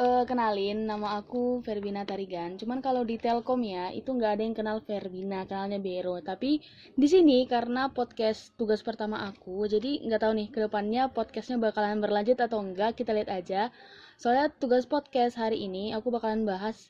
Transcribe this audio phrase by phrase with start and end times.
[0.00, 2.56] eh, kenalin nama aku Verbina Tarigan.
[2.56, 6.16] Cuman kalau di Telkom ya itu nggak ada yang kenal Verbina, kenalnya Bero.
[6.24, 6.64] Tapi
[6.96, 12.00] di sini karena podcast tugas pertama aku, jadi nggak tahu nih ke depannya podcastnya bakalan
[12.00, 12.96] berlanjut atau enggak.
[12.96, 13.68] Kita lihat aja.
[14.16, 16.88] Soalnya tugas podcast hari ini aku bakalan bahas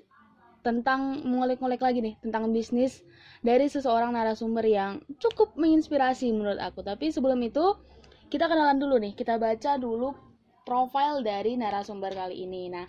[0.60, 3.00] tentang mengolek-ngolek lagi nih tentang bisnis
[3.40, 6.86] dari seseorang narasumber yang cukup menginspirasi menurut aku.
[6.86, 7.74] Tapi sebelum itu
[8.30, 9.18] kita kenalan dulu nih.
[9.18, 10.29] Kita baca dulu
[10.70, 12.70] profil dari narasumber kali ini.
[12.70, 12.86] Nah,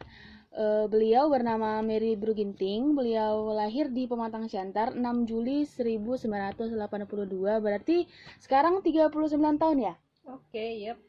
[0.53, 2.93] eh, beliau bernama Mary Bruginting.
[2.93, 7.57] Beliau lahir di Pematang Siantar 6 Juli 1982.
[7.57, 8.05] Berarti
[8.37, 9.93] sekarang 39 tahun ya?
[10.29, 11.01] Oke, yep.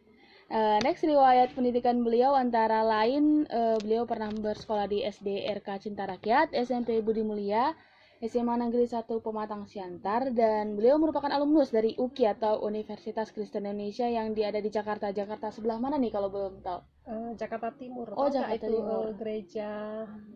[0.52, 6.04] Eh, next riwayat pendidikan beliau antara lain eh, beliau pernah bersekolah di SD RK Cinta
[6.04, 7.72] Rakyat, SMP Budi Mulia,
[8.22, 14.06] SMA Negeri 1 Pematang Siantar dan beliau merupakan alumnus dari UKI atau Universitas Kristen Indonesia
[14.06, 15.10] yang ada di Jakarta.
[15.10, 16.80] Jakarta sebelah mana nih kalau belum tahu?
[17.02, 18.14] Eh, Jakarta Timur.
[18.14, 19.10] Oh, Jakarta itu Timur.
[19.10, 19.69] eh, gereja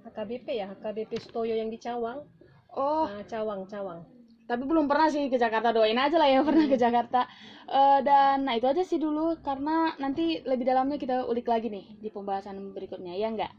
[0.03, 2.27] HKBP ya, HKBP Stoyo yang di Cawang.
[2.75, 4.03] Oh, Nah, Cawang, Cawang.
[4.51, 5.71] tapi belum pernah sih ke Jakarta.
[5.71, 7.31] Doain aja lah yang pernah ke Jakarta.
[7.71, 11.87] Eh, dan nah itu aja sih dulu karena nanti lebih dalamnya kita ulik lagi nih
[12.03, 13.55] di pembahasan berikutnya ya enggak?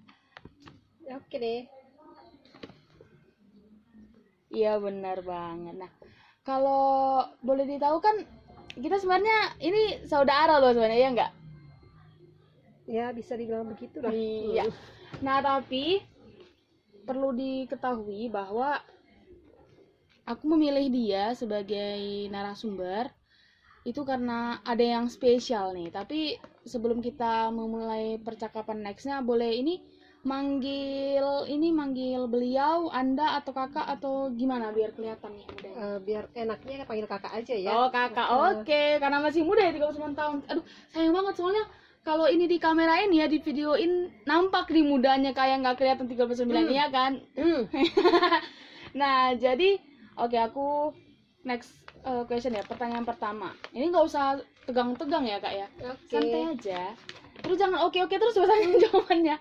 [1.08, 1.77] Ya, Oke deh.
[4.48, 5.76] Iya benar banget.
[5.76, 5.92] Nah,
[6.48, 8.16] kalau boleh ditahu kan
[8.78, 11.32] kita sebenarnya ini saudara loh sebenarnya ya enggak?
[12.88, 14.16] Ya, bisa dibilang begitu lah.
[14.16, 14.72] Iya.
[15.20, 16.00] Nah, tapi
[17.04, 18.80] perlu diketahui bahwa
[20.24, 23.12] aku memilih dia sebagai narasumber
[23.88, 25.92] itu karena ada yang spesial nih.
[25.92, 29.84] Tapi sebelum kita memulai percakapan nextnya, boleh ini
[30.28, 35.78] manggil ini manggil beliau, Anda atau kakak atau gimana biar kelihatan nih mudanya.
[35.80, 37.72] Eh, biar enaknya panggil kakak aja ya.
[37.72, 40.38] Oh kakak, oke karena masih muda ya 39 tahun.
[40.52, 41.64] Aduh sayang banget soalnya
[42.04, 46.68] kalau ini di kamerain ya di videoin nampak di mudanya kayak nggak kelihatan 39 Hmm.
[46.68, 47.24] iya kan.
[47.40, 47.62] Hmm.
[49.00, 49.78] Nah jadi
[50.18, 50.92] oke aku
[51.44, 51.72] next
[52.04, 53.54] uh, question ya pertanyaan pertama.
[53.72, 56.12] Ini nggak usah tegang-tegang ya kak ya, Oke.
[56.12, 56.82] santai aja.
[57.38, 59.38] Terus jangan oke oke terus pertanyaan jawabannya.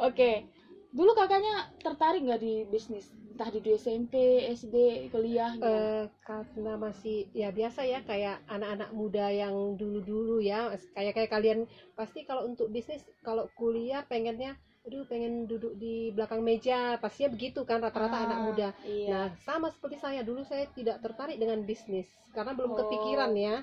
[0.00, 0.48] Oke,
[0.96, 3.06] dulu kakaknya tertarik nggak di bisnis?
[3.36, 4.14] Entah di SMP,
[4.52, 5.64] SD, kuliah gitu.
[5.64, 11.58] Eh, karena masih ya biasa ya kayak anak-anak muda yang dulu-dulu ya kayak kayak kalian
[11.96, 17.68] pasti kalau untuk bisnis kalau kuliah pengennya aduh pengen duduk di belakang meja pastinya begitu
[17.68, 19.08] kan rata-rata Ah, anak muda Iya.
[19.12, 22.78] nah sama seperti saya dulu saya tidak tertarik dengan bisnis karena belum Oh.
[22.80, 23.60] kepikiran ya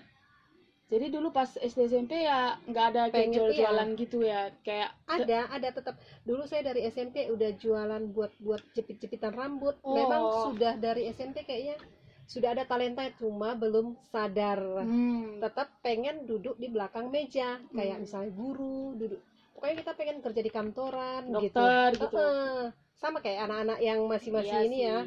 [0.87, 5.51] Jadi dulu pas SD SMP ya nggak ada kayak Pengen, jual-jualan gitu ya, kayak ada
[5.51, 10.47] ada tetap dulu saya dari SMP udah jualan buat buat jepit-jepitan rambut memang Oh.
[10.47, 11.75] sudah dari SMP kayaknya
[12.23, 18.03] sudah ada talenta cuma belum sadar hmm, tetap pengen duduk di belakang meja kayak Hmm.
[18.03, 19.19] misalnya guru duduk
[19.55, 22.15] pokoknya kita pengen kerja di kantoran gitu dokter gitu.
[22.15, 22.63] Heeh.
[22.93, 24.87] sama kayak anak-anak yang masih-masih Iya ini sih.
[24.87, 24.99] ya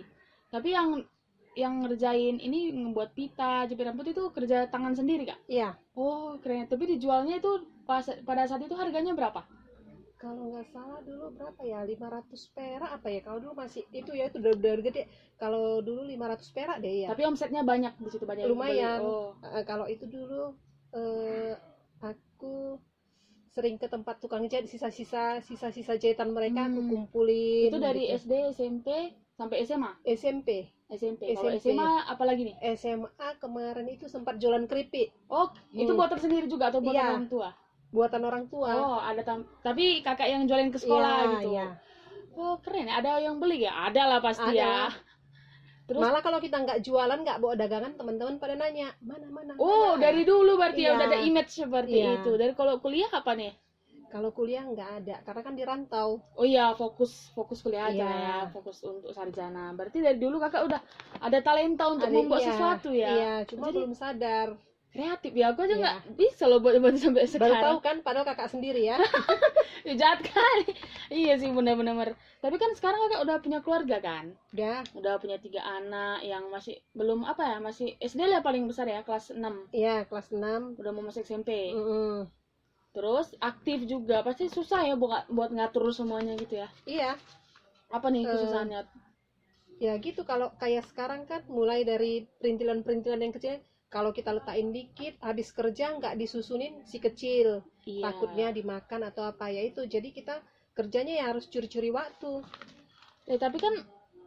[0.50, 0.88] Tapi yang
[1.62, 5.38] yang ngerjain ini membuat pita, jepit rambut itu kerja tangan sendiri kak?
[5.46, 6.64] Iya Oh keren.
[6.72, 7.52] Tapi dijualnya itu
[7.84, 9.44] pas pada saat itu harganya berapa?
[10.20, 14.28] kalau nggak salah dulu berapa ya 500 perak apa ya kalau dulu masih itu ya
[14.28, 15.02] itu udah udah gede
[15.40, 19.00] kalau dulu 500 perak deh ya Tapi omsetnya banyak di situ banyak Lumayan.
[19.00, 19.32] Oh.
[19.40, 20.52] Eh, kalau itu dulu
[20.92, 21.56] eh,
[22.04, 22.76] aku
[23.48, 26.90] sering ke tempat tukang jahit sisa-sisa sisa-sisa jahitan mereka aku Hmm.
[26.92, 28.20] kumpulin Itu dari gitu.
[28.20, 28.88] SD, SMP
[29.40, 29.90] sampai SMA.
[30.04, 31.32] SMP SMP.
[31.32, 31.72] Kalau SMP.
[31.72, 32.56] SMA apalagi nih?
[32.76, 33.08] SMA
[33.40, 35.96] kemarin itu sempat jualan keripik Oh, itu Hmm.
[35.96, 37.10] buatan sendiri juga atau buatan Iya.
[37.16, 37.48] orang tua?
[37.90, 38.70] buatan orang tua.
[38.70, 41.48] Oh, ada tam tapi kakak yang jualin ke sekolah Iya, gitu.
[41.50, 41.66] iya.
[42.36, 42.86] Oh, keren.
[42.86, 43.02] ya.
[43.02, 43.72] Ada yang beli ya?
[43.90, 44.86] Ada lah pasti ya.
[44.86, 44.94] Ada.
[45.90, 49.58] Terus Malah kalau kita nggak jualan, nggak bawa dagangan, teman-teman pada nanya mana mana.
[49.58, 50.96] Oh, mana?" dari dulu berarti ya Iya.
[51.02, 52.22] udah ada image seperti Iya.
[52.22, 52.30] itu.
[52.38, 53.50] Dari kalau kuliah apa nih?
[54.10, 56.18] Kalau kuliah nggak ada, karena kan di rantau.
[56.34, 58.10] Oh iya, fokus fokus kuliah aja Iya.
[58.10, 59.70] ya, fokus untuk sarjana.
[59.72, 60.80] Berarti dari dulu kakak udah
[61.16, 63.08] ada talenta untuk Ada- membuat iya, sesuatu ya.
[63.08, 64.48] Iya, cuma Jadi- belum sadar.
[64.90, 65.78] Kreatif ya, aku aja Iya.
[65.78, 67.62] nggak bisa loh buat buat sampai Baru sekarang.
[67.62, 68.98] tahu kan, padahal kakak sendiri ya.
[69.80, 70.76] Ya, jahat kali.
[71.08, 72.12] iya sih benar-benar.
[72.36, 74.36] Tapi kan sekarang kakak udah punya keluarga kan?
[74.52, 78.84] Udah, Udah punya tiga anak yang masih belum apa ya, masih SD lah paling besar
[78.84, 79.72] ya, kelas 6.
[79.72, 81.72] iya kelas 6 Udah mau masuk SMP.
[81.72, 82.28] Mm-mm.
[82.90, 86.68] Terus aktif juga, pasti susah ya buat buat ngatur semuanya gitu ya.
[86.86, 87.10] Iya,
[87.90, 88.80] Apa nih Eh, kesusahannya?
[89.82, 90.22] ya gitu.
[90.22, 93.58] Kalau kayak sekarang kan mulai dari perintilan-perintilan yang kecil.
[93.90, 97.62] Kalau kita letakin dikit habis kerja nggak disusunin si kecil.
[97.82, 98.12] Iya.
[98.12, 99.50] takutnya dimakan atau apa.
[99.50, 99.82] Ya itu.
[99.86, 100.38] Jadi kita
[100.78, 102.42] kerjanya ya harus curi-curi waktu.
[103.26, 103.74] Eh tapi kan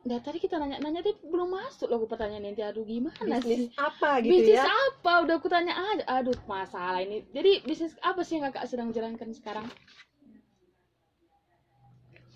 [0.03, 3.71] Nah tadi kita nanya-nanya tapi belum masuk loh pertanyaan nanti aduh gimana sih?
[3.71, 5.11] bisnis apa gitu bisnis ya apa?
[5.23, 6.03] Udah aku tanya aja.
[6.13, 7.23] Aduh masalah ini.
[7.29, 9.63] Jadi bisnis apa sih yang kakak sedang jalankan sekarang?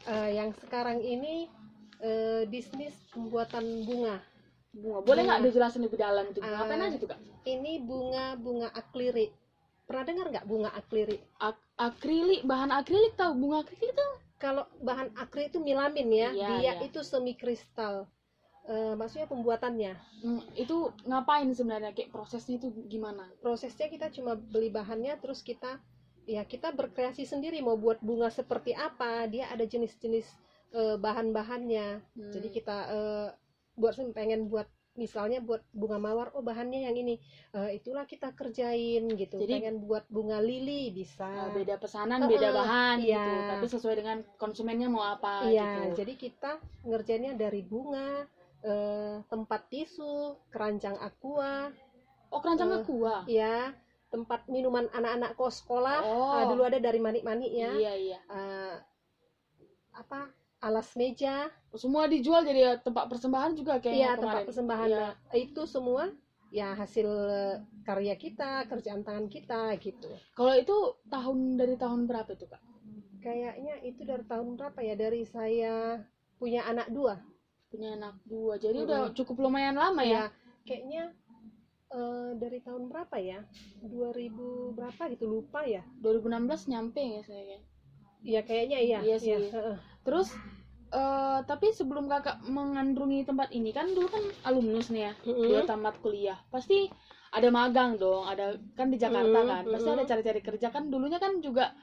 [0.07, 1.51] Eh, yang sekarang ini
[1.99, 4.23] eh, bisnis pembuatan bunga.
[4.69, 6.63] bunga boleh nggak dijelasin lebih dalam itu bunga Ah.
[6.63, 9.33] apa aja tuh kak Ini bunga bunga aklirik.
[9.83, 11.19] Pernah dengar nggak bunga aklirik?
[11.37, 16.49] Ak- akrilik bahan akrilik tahu bunga akrilik itu Kalau bahan akrilik itu milamin ya, Iya,
[16.61, 16.73] dia iya.
[16.85, 18.05] itu semi kristal.
[18.67, 19.93] Eh, maksudnya pembuatannya.
[20.21, 25.79] Hmm, itu ngapain sebenarnya kayak prosesnya itu gimana Prosesnya kita cuma beli bahannya, terus kita
[26.27, 29.23] ya kita berkreasi sendiri mau buat bunga seperti apa.
[29.31, 30.27] Dia ada jenis-jenis
[30.75, 31.87] eh, bahan-bahannya.
[32.03, 32.31] Hmm.
[32.35, 33.27] Jadi kita eh,
[33.79, 34.67] buat pengen buat
[34.97, 37.21] misalnya buat bunga mawar, oh bahannya yang ini.
[37.53, 39.37] Eh, itulah kita kerjain gitu.
[39.37, 41.29] Jadi- pengen buat bunga lili bisa.
[41.29, 43.21] Nah, beda pesanan Eh, beda eh, bahan iya.
[43.21, 46.51] gitu tapi sesuai dengan konsumennya mau apa Iya, gitu jadi kita
[46.83, 48.25] ngerjainnya dari bunga,
[48.61, 51.69] eh, tempat tisu, keranjang aqua,
[52.27, 53.71] oh keranjang eh, aqua ya,
[54.07, 55.99] tempat minuman anak-anak kos sekolah.
[56.01, 57.71] oh Ah, dulu ada dari manik-manik ya.
[57.75, 58.75] iya iya Eh,
[59.93, 60.29] apa?
[60.57, 64.21] Alas meja, semua dijual jadi tempat persembahan juga kayaknya iya kemarin.
[64.25, 64.87] tempat persembahan.
[64.89, 65.07] Iya.
[65.13, 66.03] Nah, itu semua
[66.49, 67.55] ya hasil eh,
[67.85, 70.09] karya kita, kerjaan tangan kita gitu.
[70.33, 70.75] kalau itu
[71.07, 72.59] tahun dari tahun berapa itu kak
[73.19, 74.95] Kayaknya itu dari tahun berapa ya?
[74.95, 75.99] Dari saya
[76.37, 77.17] punya anak dua.
[77.67, 80.23] punya anak dua jadi udah cukup lumayan lama ya ya
[80.63, 81.03] kayaknya
[81.91, 83.43] eh, dari tahun berapa ya
[83.83, 87.59] 2000 berapa gitu lupa ya 2016 nyampe ya saya
[88.23, 89.51] ya kayaknya iya Iya sih.
[89.51, 89.77] heeh.
[90.07, 90.31] Terus
[90.87, 95.13] eh tapi sebelum kakak mengandungi tempat ini kan dulu kan alumnus nih ya
[95.43, 96.39] dia tamat kuliah.
[96.47, 96.87] Pasti
[97.35, 99.63] ada magang dong ada kan di Jakarta Mm, kan.
[99.67, 99.95] Pasti mm.
[99.99, 100.67] ada cari-cari kerja.
[100.71, 101.75] Kan dulunya kan juga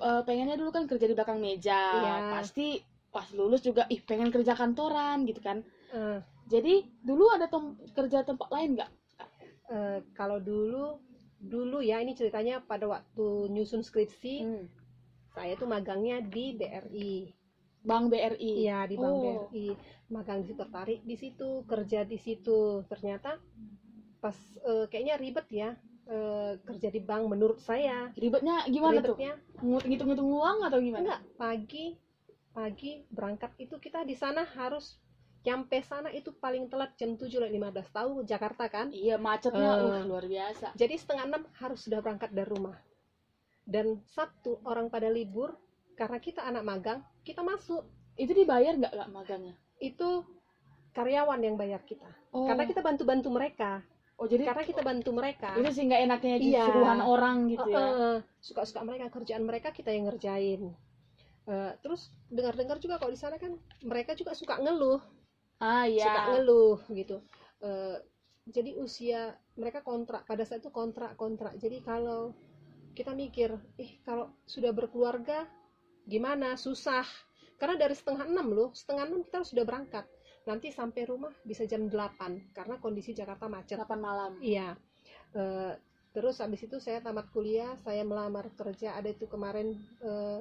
[0.00, 1.80] eh, pengennya dulu kan kerja di belakang meja.
[2.00, 2.14] Iya.
[2.32, 2.80] pasti
[3.12, 5.60] pas lulus juga ih pengen kerja kantoran gitu kan.
[5.92, 6.18] Eh,
[6.48, 8.90] jadi dulu ada tem- kerja tempat lain nggak?
[9.68, 10.96] Eh, kalau dulu
[11.42, 14.64] dulu ya ini ceritanya pada waktu nyusun skripsi Hmm.
[15.32, 17.32] Saya tuh magangnya di BRI
[17.82, 19.48] Bank BRI iya di Bank Oh.
[19.48, 19.74] BRI
[20.08, 22.84] magang di situ tertarik di situ kerja di situ.
[22.86, 23.40] Ternyata
[24.20, 25.72] pas eh, kayaknya ribet ya
[26.06, 28.12] eh, kerja di bank menurut saya.
[28.14, 29.16] Ribetnya gimana tuh?
[29.16, 29.34] Ribetnya?
[29.58, 31.00] Ngut- ngitung-ngitung uang atau gimana?
[31.02, 31.86] Enggak pagi
[32.52, 35.00] pagi berangkat itu kita di sana harus
[35.42, 37.50] nyampe sana itu paling telat jam 7 lewat
[37.82, 38.92] 15 tahu Jakarta kan?
[38.94, 39.82] Iya macetnya Eh.
[39.90, 40.70] uh, luar biasa.
[40.76, 42.76] jadi setengah enam harus sudah berangkat dari rumah
[43.66, 45.54] dan Sabtu orang pada libur
[45.94, 47.86] karena kita anak magang kita masuk.
[48.18, 49.08] Itu dibayar nggak kak?
[49.08, 49.54] Magangnya?
[49.78, 50.26] Itu
[50.92, 52.08] karyawan yang bayar kita.
[52.34, 52.44] Oh.
[52.44, 53.80] Karena kita bantu-bantu mereka.
[54.20, 55.56] Oh jadi karena kita bantu mereka.
[55.56, 56.64] Itu sih nggak enaknya Iya.
[56.68, 57.80] suruhan orang gitu ya?
[57.80, 60.70] Heeh, suka-suka mereka kerjaan mereka kita yang ngerjain.
[61.42, 65.02] Eh, terus dengar-dengar juga kalau di sana kan mereka juga suka ngeluh.
[65.58, 67.18] Ah suka iya ngeluh gitu.
[67.64, 67.98] Eh,
[68.46, 72.34] jadi usia mereka kontrak pada saat itu kontrak kontrak jadi kalau
[72.92, 75.48] kita mikir ih kalau sudah berkeluarga
[76.04, 76.54] gimana?
[76.60, 77.04] Susah.
[77.56, 80.04] Karena dari setengah enam loh setengah enam kita sudah berangkat.
[80.44, 83.78] Nanti sampai rumah bisa jam 8 karena kondisi Jakarta macet.
[83.78, 84.36] 8 malam.
[84.42, 84.74] Iya.
[85.32, 85.74] Eh,
[86.12, 88.98] terus habis itu saya tamat kuliah saya melamar kerja.
[88.98, 90.40] Ada itu kemarin eh,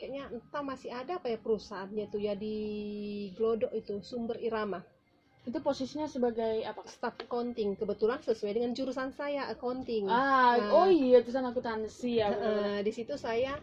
[0.00, 2.56] kayaknya entah masih ada apa ya perusahaannya tuh ya di
[3.38, 4.82] Glodok itu sumber irama
[5.42, 6.86] itu posisinya sebagai apa?
[6.86, 7.74] Staff accounting.
[7.74, 10.06] Kebetulan sesuai dengan jurusan saya accounting.
[10.06, 10.70] Ah Nah.
[10.70, 12.30] oh iya jurusan akuntansi ya.
[12.30, 13.58] Eh, di situ saya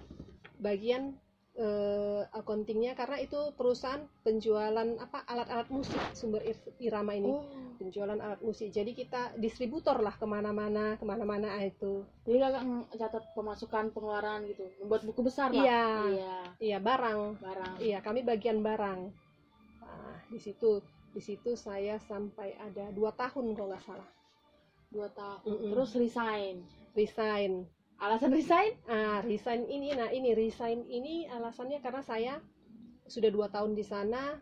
[0.58, 1.15] bagian
[1.56, 7.32] eh, accountingnya karena itu perusahaan penjualan apa alat-alat musik sumber ir- irama ini.
[7.32, 7.44] Oh.
[7.80, 8.72] Penjualan alat musik.
[8.72, 12.03] Jadi kita distributor lah ke mana-mana ke mana-mana ah, itu.
[12.24, 14.68] Jadi kakak catat pemasukan pengeluaran gitu.
[14.84, 15.84] Membuat buku besar lah Iya.
[16.12, 16.36] iya.
[16.60, 17.20] Iya barang.
[17.39, 17.74] Barang.
[17.80, 19.00] Iya kami bagian barang.
[19.80, 24.10] Nah, di situ di situ saya sampai ada dua tahun kalau nggak salah.
[24.89, 25.72] Dua tahun Mm-mm.
[25.74, 26.66] terus resign.
[26.94, 27.66] Resign.
[28.00, 28.78] Alasan resign?
[28.89, 29.94] Ah resign ini.
[29.94, 32.34] Nah ini resign ini alasannya karena saya
[33.10, 34.38] sudah dua tahun di sana.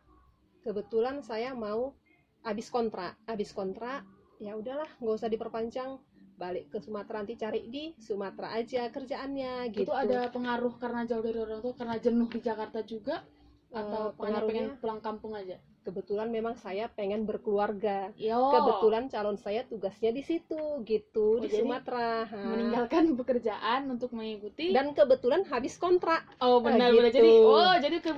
[0.64, 1.96] Kebetulan saya mau
[2.44, 3.16] habis kontrak.
[3.28, 4.04] Habis kontrak
[4.38, 6.00] ya udahlah nggak usah diperpanjang.
[6.38, 9.90] Balik ke Sumatera nanti cari di Sumatera aja kerjaannya gitu.
[9.90, 13.26] itu ada pengaruh karena jauh dari orang tua karena jenuh di Jakarta juga?
[13.68, 18.12] Eh, atau pengaruhnya pengen pulang kampung aja kebetulan memang saya pengen berkeluarga.
[18.20, 22.27] Yo, kebetulan calon saya tugasnya di situ gitu Oh, di Sumatera.
[22.27, 22.39] Ha.
[22.44, 24.75] meninggalkan pekerjaan untuk mengikuti?
[24.75, 26.27] Dan kebetulan habis kontrak.
[26.44, 27.08] Oh benar benar.
[27.08, 27.24] gitu.
[27.24, 28.12] jadi oh jadi ke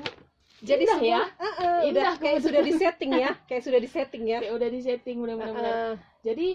[0.59, 1.21] jadi Indah semua ya?
[1.37, 2.41] Heeh, Indah udah kayak kebetulan.
[2.49, 4.39] sudah di setting ya kayak sudah di setting ya.
[4.41, 5.53] Kayak udah di setting benar-benar.
[5.55, 5.91] Heeh.
[6.25, 6.47] jadi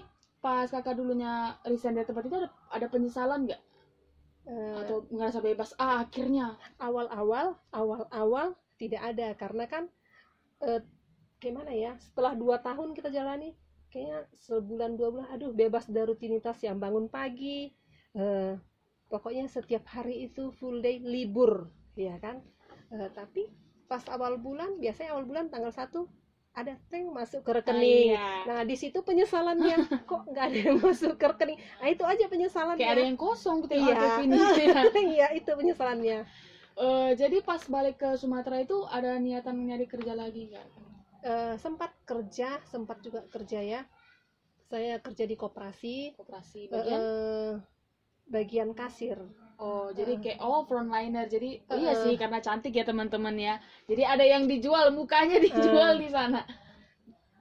[0.43, 1.33] pas kakak dulunya
[1.65, 3.63] resign dari tempat itu ada, ada penyesalan nggak?
[4.45, 5.73] Eh, atau ngerasa bebas?
[5.79, 6.61] Ah akhirnya.
[6.77, 9.33] Awal-awal awal-awal tidak ada.
[9.41, 9.89] Karena kan
[10.61, 10.85] eh,
[11.45, 13.53] gimana ya setelah dua tahun kita jalani
[13.93, 17.77] kayaknya sebulan dua bulan aduh bebas dari rutinitas yang bangun pagi
[18.13, 18.57] eh,
[19.07, 22.41] pokoknya setiap hari itu full day libur ya kan
[22.91, 23.51] Eh, tapi
[23.85, 26.07] pas awal bulan biasanya awal bulan tanggal 1
[26.55, 28.27] ada teng masuk ke rekening Iya.
[28.47, 29.75] nah di situ penyesalannya
[30.11, 33.67] kok nggak ada yang masuk ke rekening nah itu aja penyesalannya kayak ada yang kosong
[33.67, 34.23] ketika Iya.
[34.23, 34.83] ini gitu ya.
[35.17, 36.19] iya itu penyesalannya
[36.75, 40.67] Eh, jadi pas balik ke Sumatera itu ada niatan nyari kerja lagi nggak?
[41.25, 43.81] Eh, sempat kerja sempat juga kerja ya
[44.71, 47.01] saya kerja di koperasi Koperasi eh, bagian?
[47.01, 47.53] eh,
[48.35, 49.19] bagian kasir
[49.67, 51.27] Oh, jadi kayak oh frontliner.
[51.35, 53.55] Jadi Eh, iya sih karena cantik ya teman-teman ya.
[53.91, 56.41] Jadi ada yang dijual, mukanya dijual di sana.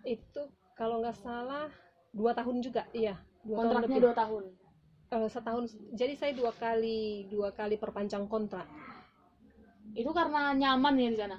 [0.04, 0.42] itu
[0.80, 1.68] kalau nggak salah
[2.14, 3.16] dua tahun juga iya
[3.48, 4.04] dua tahun Kontraknya lebih.
[4.04, 4.44] dua tahun.
[5.14, 5.64] Eh, setahun
[5.94, 8.66] jadi saya dua kali dua kali perpanjang kontrak
[10.02, 11.38] Itu karena nyaman ya di sana.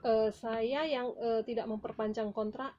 [0.00, 2.74] Eh, saya yang eh, tidak memperpanjang kontrak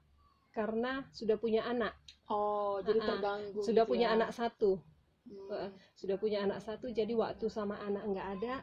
[0.49, 1.93] karena sudah punya anak
[2.25, 3.09] Oh, jadi Ah, ah.
[3.15, 3.59] terganggu.
[3.59, 4.15] sudah gitu punya ya.
[4.15, 4.79] anak satu
[5.21, 5.51] Hmm.
[5.51, 8.55] Eh, sudah punya anak satu jadi waktu sama anak nggak ada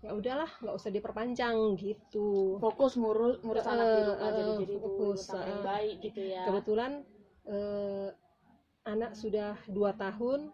[0.00, 4.74] ya udahlah nggak usah diperpanjang gitu Fokus ngurus ngurus anak di rumah Eh, jadi jadi
[4.78, 6.42] fokus, tangga yang baik gitu ya.
[6.44, 6.92] kebetulan
[7.44, 8.08] eh,
[8.84, 10.48] anak sudah dua tahun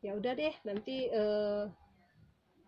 [0.00, 1.64] ya udah deh nanti eh,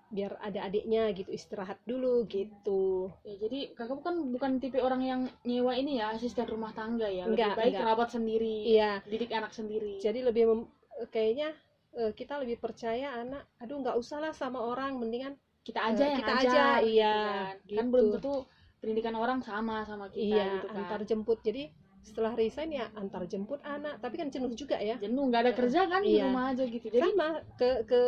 [0.08, 5.20] biar ada adiknya gitu istirahat dulu gitu Ya, jadi kakak kan bukan tipe orang yang
[5.44, 7.28] nyewa ini ya asisten rumah tangga ya.
[7.28, 7.82] Lebih Enggak, baik enggak.
[7.84, 8.56] kerabat sendiri.
[8.66, 10.00] iya Didik anak sendiri.
[10.00, 10.70] jadi lebih mem-
[11.08, 11.52] kayaknya
[11.94, 16.08] eh, kita lebih percaya anak aduh nggak usah lah sama orang mendingan kita aja Eh,
[16.08, 17.54] yang kita aja, gitu iya, kan.
[17.60, 17.92] Kan gitu.
[17.92, 18.34] belum tentu
[18.80, 20.76] pendidikan orang sama sama kita iya gitu kan.
[20.80, 21.68] antar jemput jadi
[22.08, 25.84] setelah resign ya antar jemput anak tapi kan jenuh juga ya jenuh nggak ada kerja
[25.84, 26.24] kan di Iya.
[26.26, 26.88] rumah aja gitu.
[26.88, 28.00] Jadi sama ke ke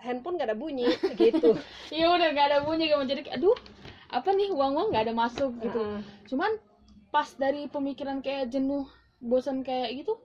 [0.00, 0.88] handphone nggak ada bunyi
[1.20, 1.52] gitu
[1.92, 3.52] ya udah nggak ada bunyi kamu jadi aduh
[4.08, 5.76] apa nih uang uang nggak ada masuk gitu.
[5.76, 6.00] Heeh.
[6.28, 6.52] Cuman
[7.12, 8.88] pas dari pemikiran kayak jenuh,
[9.20, 10.16] bosan kayak gitu,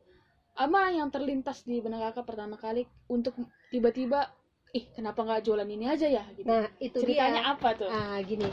[0.55, 3.35] apa yang terlintas di benak kakak pertama kali untuk
[3.67, 4.31] tiba-tiba,
[4.71, 6.23] ih kenapa nggak jualan ini aja ya?
[6.31, 6.47] Gitu.
[6.47, 7.89] nah itu Ceritanya dia apa tuh?
[7.91, 8.47] ah gini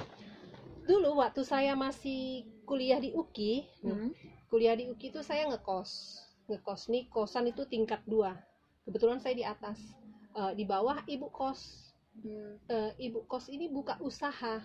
[0.84, 4.10] dulu waktu saya masih kuliah di UKI Hmm.
[4.48, 8.36] Kuliah di UKI itu saya ngekos ngekos nih kosan itu tingkat dua.
[8.84, 9.80] Kebetulan saya di atas.
[10.34, 11.92] Eh, di bawah ibu kos.
[12.20, 12.60] Hmm.
[12.68, 14.60] Eh, ibu kos ini buka usaha.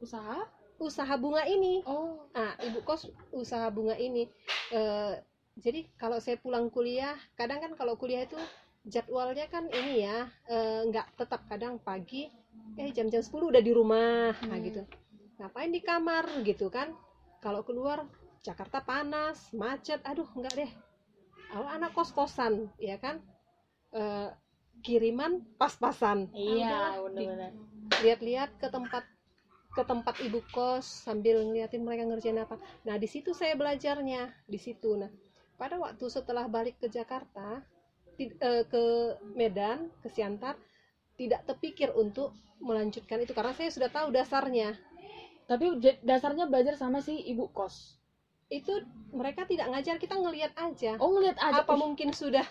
[0.00, 0.46] Usaha?
[0.80, 1.84] usaha bunga ini.
[1.84, 4.24] Oh, ah ibu kos usaha bunga ini.
[4.72, 5.12] Eh,
[5.60, 8.40] jadi kalau saya pulang kuliah kadang kan kalau kuliah itu
[8.88, 10.24] jadwalnya kan ini ya
[10.88, 12.32] nggak tetap kadang pagi
[12.80, 14.32] eh jam-jam 10 udah di rumah.
[14.40, 14.64] Nah Hmm.
[14.64, 14.82] gitu.
[15.36, 16.24] Ngapain di kamar?
[16.48, 16.96] Gitu kan.
[17.44, 18.08] Kalau keluar
[18.40, 20.72] Jakarta panas macet aduh enggak deh
[21.52, 23.20] awal anak kos-kosan ya kan
[23.90, 24.30] Eh,
[24.86, 27.52] kiriman pas-pasan iya, benar-benar.
[28.00, 29.02] lihat-lihat ke tempat
[29.74, 32.54] ke tempat ibu kos sambil ngeliatin mereka ngerjain apa.
[32.86, 34.94] Nah di situ saya belajarnya di situ.
[34.94, 35.10] Nah
[35.58, 37.60] pada waktu setelah balik ke Jakarta
[38.16, 38.84] eh, ke
[39.34, 40.54] Medan ke Siantar
[41.18, 42.32] tidak terpikir untuk
[42.62, 44.78] melanjutkan itu karena saya sudah tahu dasarnya.
[45.50, 47.99] Tapi dasarnya belajar sama si ibu kos.
[48.50, 50.98] Itu mereka tidak ngajar kita ngelihat aja.
[50.98, 51.62] Oh ngeliat aja.
[51.62, 52.44] apa ih, mungkin sudah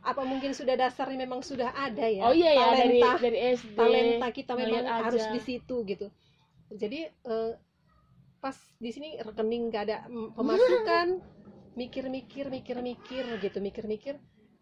[0.00, 2.24] apa mungkin sudah dasarnya memang sudah ada ya.
[2.24, 3.76] Oh iya ya dari talenta dari SD.
[3.76, 5.04] talenta kita memang aja.
[5.04, 6.08] harus di situ gitu
[6.74, 7.52] jadi eh,
[8.38, 11.06] pas di sini rekening nggak ada mm, pemasukan
[11.80, 14.14] mikir-mikir mikir-mikir gitu mikir-mikir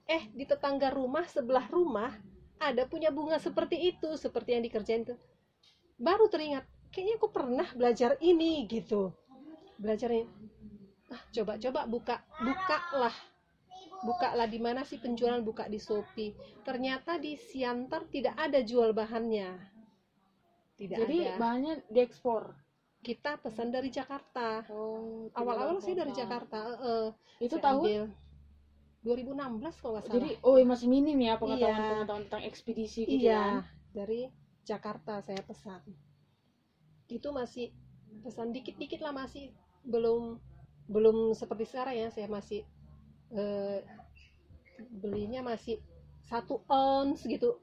[0.08, 2.12] eh di tetangga rumah sebelah rumah
[2.58, 5.18] ada punya bunga seperti itu seperti yang dikerjain tuh
[6.00, 9.12] baru teringat kayaknya aku pernah belajar ini gitu
[9.78, 10.26] belajar ini
[11.08, 13.16] ah coba-coba buka buka lah
[13.98, 18.92] buka lah di mana sih penjualan buka di Shopee ternyata di Siantar tidak ada jual
[18.92, 19.56] bahannya
[20.78, 22.54] tidak Jadi ada bahannya diekspor.
[22.98, 25.26] kita pesan dari Jakarta Oh.
[25.32, 26.10] awal-awal sih dari.
[26.12, 27.08] Jakarta eh,
[27.40, 28.02] Itu tahun ambil
[29.00, 31.34] 2016 kalau nggak salah Jadi oh masih minim ya Iya.
[31.38, 33.54] pengetahuan-pengetahuan tentang ekspedisi gitu iya kan.
[33.90, 34.20] dari
[34.62, 35.80] Jakarta saya pesan
[37.08, 37.72] itu masih
[38.20, 39.48] pesan dikit-dikit lah masih
[39.82, 40.36] belum
[40.88, 42.64] belum seperti sekarang ya saya masih
[43.30, 43.80] eh,
[44.98, 45.78] belinya masih
[46.24, 47.60] satu ons gitu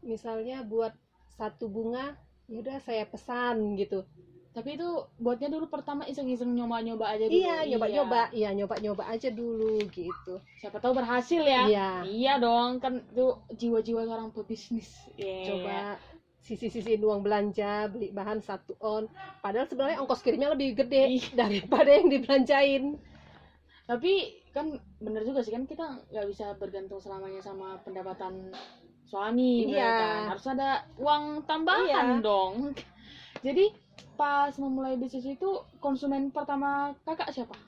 [0.00, 0.92] misalnya buat
[1.36, 2.16] satu bunga
[2.48, 4.04] yaudah saya pesan gitu
[4.50, 7.38] Tapi itu buatnya dulu pertama iseng-iseng nyoba-nyoba aja dulu.
[7.38, 11.70] iya nyoba-nyoba iya nyoba-nyoba aja dulu gitu Siapa tahu berhasil ya.
[11.70, 14.90] iya Iya dong, kan itu jiwa-jiwa seorang pebisnis.
[15.14, 15.46] Iya.
[15.46, 15.78] coba
[16.40, 19.04] sisi-sisiin uang belanja beli bahan satu on
[19.40, 22.84] padahal sebenarnya ongkos kirimnya lebih gede daripada yang dibelanjain
[23.84, 24.12] Tapi
[24.54, 24.70] kan
[25.02, 25.82] bener juga sih kan kita
[26.14, 28.54] nggak bisa bergantung selamanya sama pendapatan
[29.02, 29.82] suami, Iya.
[29.82, 30.20] ya kan?
[30.30, 32.22] Harus ada uang tambahan Iya.
[32.22, 32.70] dong.
[33.46, 33.66] Jadi
[34.14, 35.50] pas memulai bisnis itu
[35.82, 37.58] konsumen pertama kakak siapa?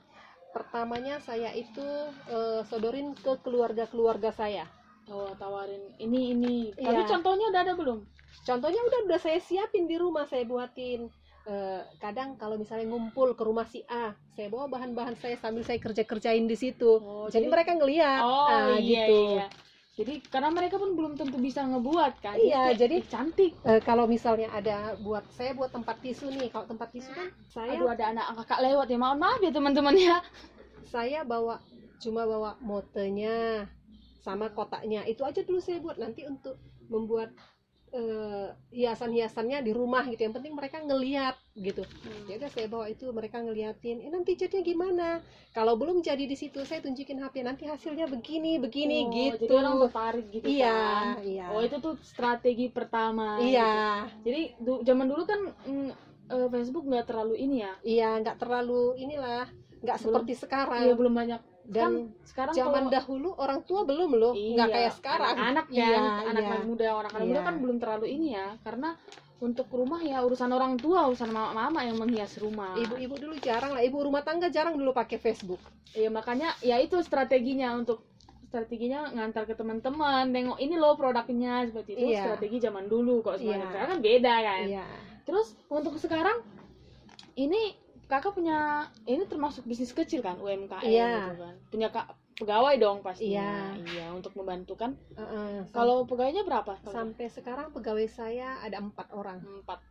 [0.53, 1.83] pertamanya saya itu
[2.29, 4.69] eh, sodorin ke keluarga-keluarga saya
[5.11, 6.55] oh tawarin ini ini.
[6.75, 7.09] Tapi Iya.
[7.09, 7.99] contohnya udah ada belum?
[8.43, 11.07] Contohnya udah udah saya siapin di rumah saya buatin.
[11.43, 15.75] Eh, kadang kalau misalnya ngumpul ke rumah si A saya bawa bahan-bahan saya sambil saya
[15.75, 16.87] kerja kerjain di situ.
[17.03, 18.21] Oh, jadi, mereka ngeliat.
[18.23, 19.19] Oh ah, iya gitu.
[19.35, 19.47] iya
[19.93, 22.33] jadi karena mereka pun belum tentu bisa ngebuat kan?
[22.33, 23.51] Iya, kayak, jadi- "Ih, cantik.
[23.61, 26.49] Eh, kalau misalnya ada buat saya buat tempat tisu nih.
[26.49, 28.97] Kalau tempat tisu kan saya aduh ada anak kakak lewat ya.
[28.97, 30.17] Mohon maaf ya teman-teman ya.
[30.89, 31.61] Saya bawa
[32.01, 33.69] cuma bawa motenya
[34.23, 35.03] sama kotaknya.
[35.03, 35.99] Itu aja dulu saya buat.
[35.99, 36.55] Nanti untuk
[36.87, 37.35] membuat
[37.93, 40.25] eh, hiasan-hiasannya di rumah gitu.
[40.25, 41.85] Yang penting mereka ngeliat gitu.
[42.25, 44.01] Ya udah saya bawa itu mereka ngeliatin.
[44.01, 45.07] Eh nanti jadinya gimana?
[45.53, 49.45] Kalau belum jadi di situ saya tunjukin HP nanti hasilnya begini begini Oh, gitu.
[49.45, 51.05] jadi orang tertarik gitu iya kan?
[51.21, 51.45] iya.
[51.53, 53.53] Oh itu tuh strategi pertama gitu.
[53.53, 54.09] iya.
[54.25, 55.89] Jadi du- zaman dulu kan mm,
[56.33, 57.73] eh, Facebook nggak terlalu ini ya?
[57.85, 59.45] Iya nggak terlalu inilah
[59.85, 61.93] nggak seperti iya sekarang belum banyak dan kan
[62.27, 64.33] sekarang zaman kalau dahulu orang tua belum loh.
[64.35, 65.35] Nggak Iya, kayak sekarang.
[65.35, 66.57] anak kan Iya, anak iya.
[66.63, 67.47] muda orang anak muda Iya.
[67.47, 68.47] kan belum terlalu ini ya.
[68.59, 68.89] Karena
[69.39, 72.75] untuk rumah ya urusan orang tua urusan mama-mama yang menghias rumah.
[72.75, 73.83] Ibu-ibu dulu jarang lah.
[73.83, 75.59] Ibu rumah tangga jarang dulu pakai Facebook.
[75.95, 78.03] Ya makanya ya itu strateginya untuk
[78.47, 82.23] strateginya ngantar ke teman-teman nengok ini loh produknya seperti itu Iya.
[82.27, 83.19] strategi zaman dulu.
[83.19, 83.67] Kok Iya.
[83.67, 84.63] sekarang kan beda kan.
[84.67, 84.85] Iya.
[85.23, 86.43] Terus untuk sekarang
[87.33, 87.73] ini
[88.13, 88.57] kakak punya
[89.03, 91.09] ini termasuk bisnis kecil kan UMKM Iya.
[91.25, 91.55] gitu kan?
[91.67, 93.89] Punya kak pegawai dong pastinya Iya.
[93.89, 94.93] iya untuk membantu kan.
[95.13, 96.77] Heeh, sam- kalau pegawainya berapa?
[96.77, 99.41] Kalau sampai sekarang pegawai saya ada empat orang.
[99.41, 99.81] Empat.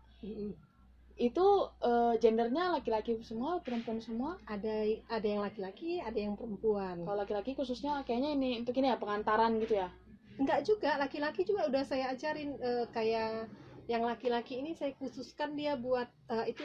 [1.12, 1.46] Itu
[1.80, 4.38] eh, gendernya laki-laki semua perempuan semua?
[4.46, 7.02] Ada ada yang laki-laki ada yang perempuan.
[7.02, 9.90] Kalau laki-laki khususnya kayaknya ini untuk ini ya pengantaran gitu ya?
[10.40, 13.46] Enggak juga laki-laki juga udah saya ajarin eh, kayak
[13.86, 16.64] yang laki-laki ini saya khususkan dia buat eh, itu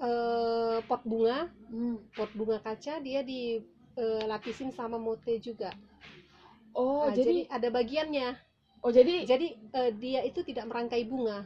[0.00, 1.48] eh, pot bunga.
[1.70, 1.96] Hmm.
[2.16, 5.70] pot bunga kaca dia dilapisin sama mote juga.
[6.74, 8.28] Oh Nah, jadi, jadi ada bagiannya.
[8.80, 11.44] Oh jadi jadi eh, dia itu tidak merangkai bunga.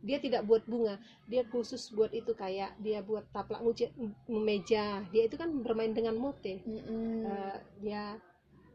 [0.00, 0.96] Dia tidak buat bunga.
[1.28, 3.92] Dia khusus buat itu kayak dia buat taplak muja-
[4.30, 5.04] meja.
[5.12, 6.64] Dia itu kan bermain dengan mote.
[6.64, 7.26] Mm-mm.
[7.28, 8.16] Eh, dia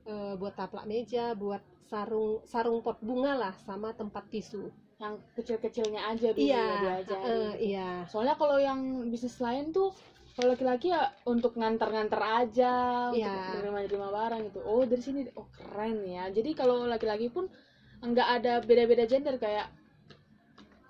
[0.05, 6.01] eh, buat taplak meja buat sarung sarung pot bunga lah sama tempat tisu yang kecil-kecilnya
[6.07, 7.27] aja dulu iya ya diajarin.
[7.27, 7.89] eh, iya.
[8.07, 8.79] Soalnya kalau yang
[9.11, 9.91] bisnis lain tuh
[10.35, 12.73] kalau laki-laki ya untuk nganter-nganter aja
[13.11, 13.27] Iya.
[13.27, 14.59] untuk nerima-nerima barang gitu.
[14.63, 16.31] Oh dari sini oh keren ya.
[16.31, 17.51] Jadi kalau laki-laki pun
[17.99, 19.67] nggak ada beda-beda gender kayak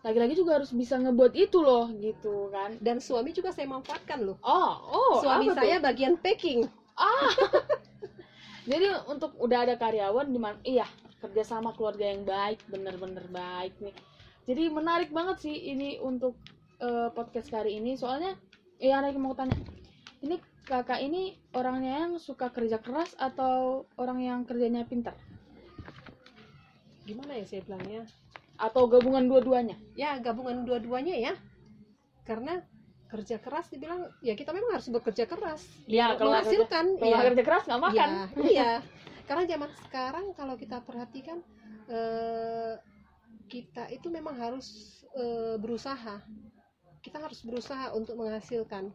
[0.02, 2.78] laki-laki juga harus bisa ngebuat itu loh gitu kan.
[2.78, 4.38] Dan suami juga saya manfaatkan loh.
[4.42, 5.66] Oh oh suami apa tuh?
[5.66, 6.62] saya bagian packing.
[8.70, 10.86] Jadi untuk udah ada karyawan di mana iya
[11.26, 13.96] kerjasama keluarga yang baik bener-bener baik nih.
[14.46, 16.38] Jadi menarik banget sih ini untuk
[16.78, 17.98] eh, podcast kali ini.
[17.98, 18.38] Soalnya
[18.78, 19.58] ya ada yang mau tanya.
[20.22, 25.14] Ini kakak ini orangnya yang suka kerja keras atau orang yang kerjanya pintar
[27.06, 28.02] gimana ya saya bilangnya?
[28.58, 29.78] Atau gabungan dua-duanya?
[29.94, 31.34] Ya gabungan dua-duanya ya.
[32.26, 32.66] Karena
[33.06, 35.62] kerja keras dibilang ya kita memang harus bekerja keras.
[35.86, 38.10] Iya, kalau kerja- menghasilkan kalau nggak kerja keras nggak makan.
[38.42, 38.72] Iya, iya.
[39.26, 41.42] Karena zaman sekarang kalau kita perhatikan
[41.90, 42.78] eh,
[43.46, 44.68] kita itu memang harus
[45.14, 46.22] eh, berusaha.
[47.02, 48.90] Kita harus berusaha untuk menghasilkan.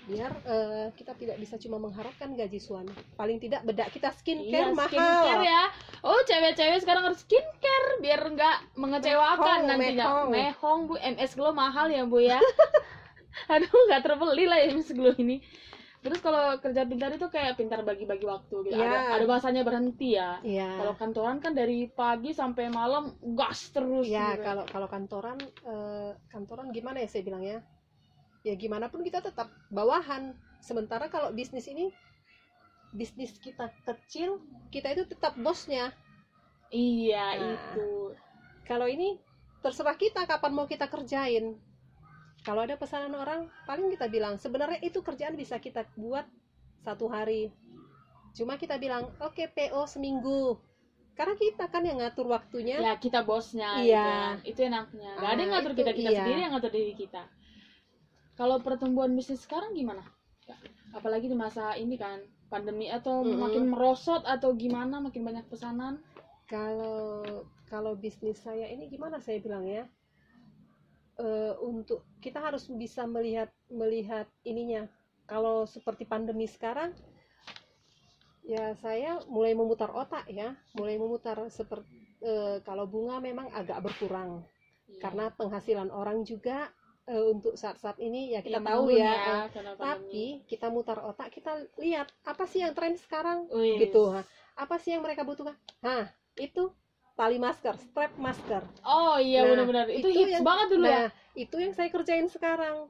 [0.00, 2.90] Biar eh, kita tidak bisa cuma mengharapkan gaji suami.
[3.14, 4.90] Paling tidak bedak kita skincare Iya, mahal.
[4.90, 5.62] skincare ya.
[6.02, 10.04] Oh, cewek-cewek sekarang harus skincare biar nggak mengecewakan Mehong, nantinya.
[10.08, 10.28] mehong.
[10.32, 10.94] Mehong, Bu.
[10.96, 12.40] MS Glow mahal ya, Bu ya.
[13.52, 15.38] Aduh, nggak terbeli lah ya MS Glow ini.
[16.00, 18.72] Terus kalau kerja pintar itu kayak pintar bagi-bagi waktu gitu.
[18.72, 18.88] Iya.
[18.88, 20.40] Ada ada masanya berhenti ya.
[20.40, 20.80] Iya.
[20.80, 24.48] Kalau kantoran kan dari pagi sampai malam gas terus Ya gitu.
[24.48, 27.60] kalau kalau kantoran eh, kantoran gimana ya saya bilangnya?
[28.40, 30.32] Ya gimana pun kita tetap bawahan.
[30.64, 31.92] Sementara kalau bisnis ini
[32.90, 34.40] bisnis kita kecil,
[34.72, 35.92] kita itu tetap bosnya.
[36.72, 37.54] Iya, Nah.
[37.54, 38.16] itu.
[38.64, 39.20] Kalau ini
[39.60, 41.60] terserah kita kapan mau kita kerjain.
[42.40, 46.24] Kalau ada pesanan orang, paling kita bilang sebenarnya itu kerjaan bisa kita buat
[46.80, 47.52] satu hari.
[48.32, 50.56] Cuma kita bilang, oke PO seminggu.
[51.12, 52.80] Karena kita kan yang ngatur waktunya.
[52.80, 53.84] Ya, kita bosnya Iya.
[53.84, 54.36] gitu kan.
[54.46, 55.12] Itu enaknya.
[55.20, 56.18] Gak ada yang Ah, ngatur itu kita, kita iya.
[56.24, 57.22] sendiri yang ngatur diri kita.
[58.40, 60.00] Kalau pertumbuhan bisnis sekarang gimana?
[60.96, 63.36] Apalagi di masa ini kan pandemi atau Mm-mm.
[63.36, 66.00] makin merosot atau gimana makin banyak pesanan?
[66.48, 67.22] Kalau
[67.68, 69.84] kalau bisnis saya ini gimana saya bilang ya?
[71.20, 74.88] Eh, untuk kita harus bisa melihat melihat ininya.
[75.28, 76.96] Kalau seperti pandemi sekarang,
[78.42, 81.86] ya saya mulai memutar otak ya, mulai memutar seperti
[82.64, 84.44] kalau bunga memang agak berkurang
[84.90, 85.00] Iya.
[85.06, 86.66] karena penghasilan orang juga
[87.06, 89.78] eh, untuk saat-saat ini ya kita Iya, tahu ya, eh, pandemi.
[89.78, 93.78] tapi kita mutar otak kita lihat apa sih yang tren sekarang Wih.
[93.86, 94.26] gitu ha.
[94.58, 96.74] apa sih yang mereka butuhkan nah itu
[97.20, 98.64] tali masker strap masker.
[98.80, 99.86] Oh iya Nah, benar-benar.
[99.86, 100.96] Itu, itu hits yang- banget dulu ya?
[100.96, 102.88] nah itu yang saya kerjain sekarang.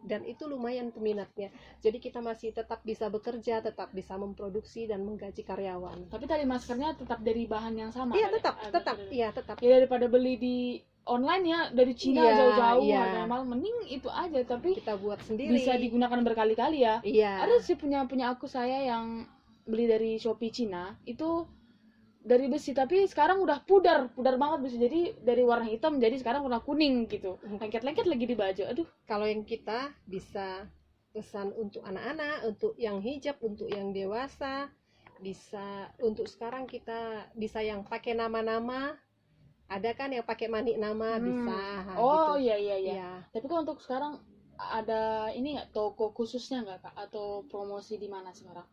[0.00, 1.50] Dan itu lumayan peminatnya.
[1.78, 6.06] Jadi kita masih tetap bisa bekerja tetap bisa memproduksi dan menggaji karyawan.
[6.06, 8.94] Tapi tali maskernya tetap dari bahan yang sama iya tetap Agak tetap.
[8.96, 9.10] beda.
[9.10, 9.56] iya tetap.
[9.58, 10.56] Ya daripada beli di
[11.04, 14.38] online ya dari Cina Iya, jauh-jauh harga mahal mending itu aja.
[14.40, 15.50] Tapi kita buat sendiri.
[15.52, 17.02] bisa digunakan berkali-kali ya.
[17.02, 17.42] Iya.
[17.42, 19.26] Ada sih punya punya aku saya yang
[19.64, 20.94] beli dari Shopee Cina.
[21.04, 21.42] Itu
[22.28, 26.44] dari besi tapi sekarang udah pudar pudar banget besi jadi dari warna hitam jadi sekarang
[26.44, 30.68] warna kuning gitu lengket-lengket lagi di baju aduh kalau yang kita bisa
[31.08, 34.68] pesan untuk anak-anak, untuk yang hijab, untuk yang dewasa,
[35.18, 38.94] bisa untuk sekarang kita bisa yang pakai nama-nama,
[39.72, 41.24] ada kan yang pakai manik nama Hmm.
[41.26, 41.58] bisa.
[41.96, 42.44] oh gitu.
[42.44, 43.10] iya iya iya Iya.
[43.32, 44.20] tapi kok untuk sekarang
[44.58, 48.68] ada ini nggak toko khususnya nggak kak atau promosi di mana sekarang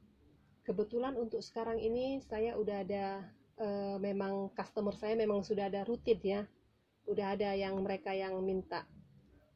[0.65, 3.21] Kebetulan untuk sekarang ini saya udah ada
[3.59, 6.41] eh, memang customer saya memang sudah ada rutin ya,
[7.07, 8.85] udah ada yang mereka yang minta.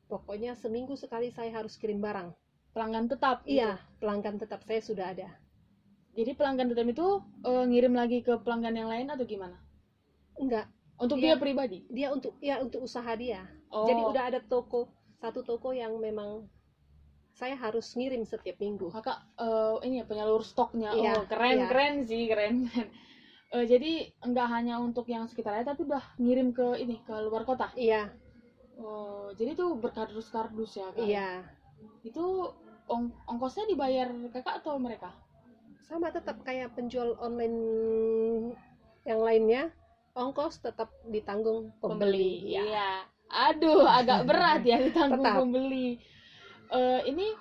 [0.09, 2.31] Pokoknya seminggu sekali saya harus kirim barang.
[2.73, 3.65] pelanggan tetap gitu.
[3.65, 5.29] Iya, pelanggan tetap saya sudah ada.
[6.13, 7.07] jadi pelanggan tetap itu
[7.45, 9.57] eh, ngirim lagi ke pelanggan yang lain atau gimana
[10.37, 10.65] Enggak,
[10.97, 11.35] untuk Iya.
[11.35, 13.41] dia pribadi dia untuk ya untuk usaha dia.
[13.73, 16.45] oh Jadi udah ada toko satu toko yang memang
[17.33, 18.91] saya harus ngirim setiap minggu.
[18.91, 21.67] kakak eh, ini ya penyalur stoknya Iya, oh keren iya.
[21.71, 22.55] keren sih keren
[23.49, 27.73] Eh, jadi nggak hanya untuk yang sekitarnya tapi udah ngirim ke ini ke luar kota
[27.73, 28.13] Iya,
[28.77, 31.41] oh jadi tuh berkardus kardus ya kak iya.
[32.05, 32.21] itu
[32.85, 35.09] ong- ongkosnya dibayar kakak atau mereka
[35.81, 37.57] Sama tetap kayak penjual online
[39.01, 39.73] yang lainnya,
[40.13, 42.53] ongkos tetap ditanggung pembeli.
[42.53, 42.61] Ya.
[42.61, 42.89] iya
[43.25, 45.41] aduh agak berat ya ditanggung Tetap.
[45.41, 45.97] pembeli
[46.69, 47.33] Eh, ini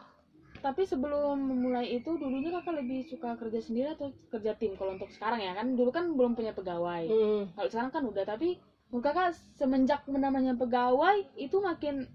[0.60, 5.10] tapi sebelum memulai itu dulunya kakak lebih suka kerja sendiri atau kerja tim kalau untuk
[5.10, 9.36] sekarang ya kan dulu kan belum punya pegawai Hmm, kalau sekarang kan udah tapi kakak
[9.60, 12.08] semenjak namanya pegawai itu makin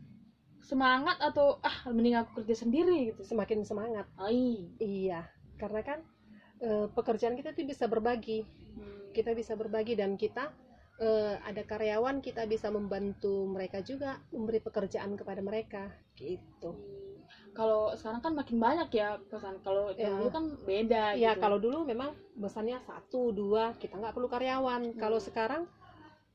[0.64, 4.08] semangat atau ah mending aku kerja sendiri gitu semakin semangat.
[4.16, 4.72] Ai.
[4.80, 5.28] Iya,
[5.60, 6.00] karena kan
[6.64, 8.42] eh, pekerjaan kita tuh bisa berbagi.
[8.42, 9.12] Hmm.
[9.14, 10.50] Kita bisa berbagi dan kita
[11.04, 16.74] eh, ada karyawan kita bisa membantu mereka juga memberi pekerjaan kepada mereka gitu.
[17.54, 20.10] Kalau sekarang kan makin banyak ya pesan kalau Ya.
[20.10, 21.42] dulu kan beda Ya gitu.
[21.42, 24.98] kalau dulu memang pesannya satu dua kita nggak perlu karyawan.
[24.98, 25.28] Kalau Hmm.
[25.30, 25.64] sekarang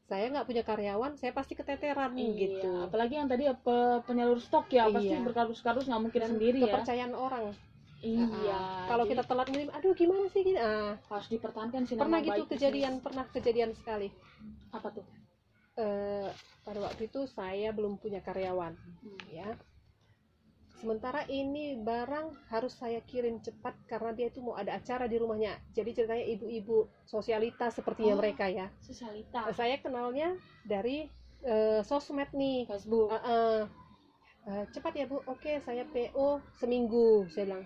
[0.09, 2.71] saya nggak punya karyawan, saya pasti keteteran Iya, gitu.
[2.81, 5.21] apalagi yang tadi ya, pe- penyalur stok ya pasti Iya.
[5.21, 7.53] berkardus-kardus nggak mungkin Dan sendiri ya kepercayaan orang.
[7.99, 10.57] iya Ah, kalau kita telat ngirim, aduh gimana sih gini?
[10.57, 13.05] Ah, harus dipertahankan sih pernah gitu baik kejadian, bisnis.
[13.05, 14.09] pernah kejadian sekali.
[14.71, 15.05] apa tuh
[15.75, 16.29] Eh,
[16.63, 19.19] pada waktu itu saya belum punya karyawan, Hmm.
[19.31, 19.47] ya.
[20.79, 25.59] Sementara ini barang harus saya kirim cepat karena dia itu mau ada acara di rumahnya.
[25.75, 28.21] Jadi ceritanya ibu-ibu sosialita sepertinya Oh.
[28.23, 28.71] mereka ya.
[28.79, 29.51] Sosialita.
[29.51, 31.11] Saya kenalnya dari
[31.43, 32.71] eh, sosmed nih.
[32.71, 33.11] Facebook.
[33.11, 33.61] Eh, eh,
[34.47, 35.19] eh, cepat ya bu.
[35.27, 37.65] Oke saya PO seminggu saya bilang.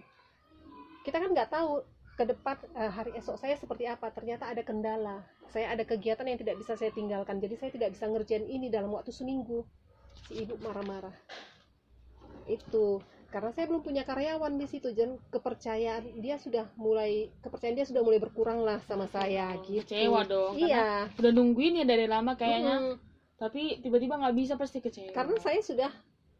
[1.04, 1.84] Kita kan nggak tahu
[2.16, 4.08] ke depan eh, hari esok saya seperti apa.
[4.08, 5.20] Ternyata ada kendala.
[5.52, 7.36] Saya ada kegiatan yang tidak bisa saya tinggalkan.
[7.44, 9.68] Jadi saya tidak bisa ngerjain ini dalam waktu seminggu.
[10.28, 11.12] Si ibu marah-marah
[12.46, 12.98] itu.
[13.28, 18.00] Karena saya belum punya karyawan di situ dan kepercayaan dia sudah mulai kepercayaan dia sudah
[18.00, 19.88] mulai berkurang lah sama saya Oh, gitu.
[19.88, 20.52] kecewa dong.
[20.54, 21.08] Iya.
[21.16, 22.76] Udah nungguin ya dari lama kayaknya.
[22.78, 22.96] Mm-mm.
[23.34, 25.10] tapi tiba-tiba nggak bisa pasti kecewa.
[25.10, 25.90] Karena saya sudah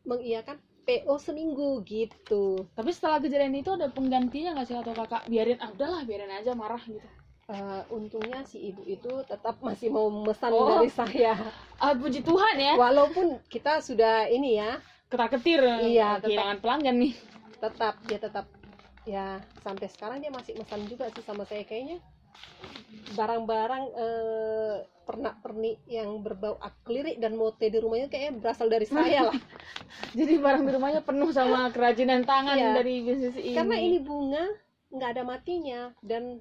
[0.03, 2.63] mengiyakan PO seminggu gitu.
[2.75, 4.77] Tapi setelah kejadian itu ada penggantinya nggak sih?
[4.77, 7.03] Atau kakak biarin ah udahlah biarin aja marah gitu.
[7.49, 10.79] Eh, untungnya si ibu itu tetap masih mau memesan Oh.
[10.79, 11.35] dari saya.
[11.83, 12.79] Ah puji Tuhan ya.
[12.79, 14.79] Walaupun kita sudah ini ya
[15.13, 16.25] ketar ketir Iya, tetap.
[16.25, 17.13] kehilangan pelanggan nih.
[17.61, 18.47] Tetap dia tetap
[19.05, 19.27] ya
[19.61, 21.63] sampai sekarang dia masih mesan juga sih sama saya.
[21.63, 22.01] Kayaknya
[23.13, 29.37] barang-barang eh, pernak-pernik yang berbau akrilik dan mote di rumahnya kayaknya berasal dari saya lah.
[30.19, 32.73] Jadi barang di rumahnya penuh sama kerajinan tangan Iya.
[32.73, 33.53] dari bisnis ini.
[33.53, 34.45] Karena ini bunga
[34.89, 36.41] nggak ada matinya dan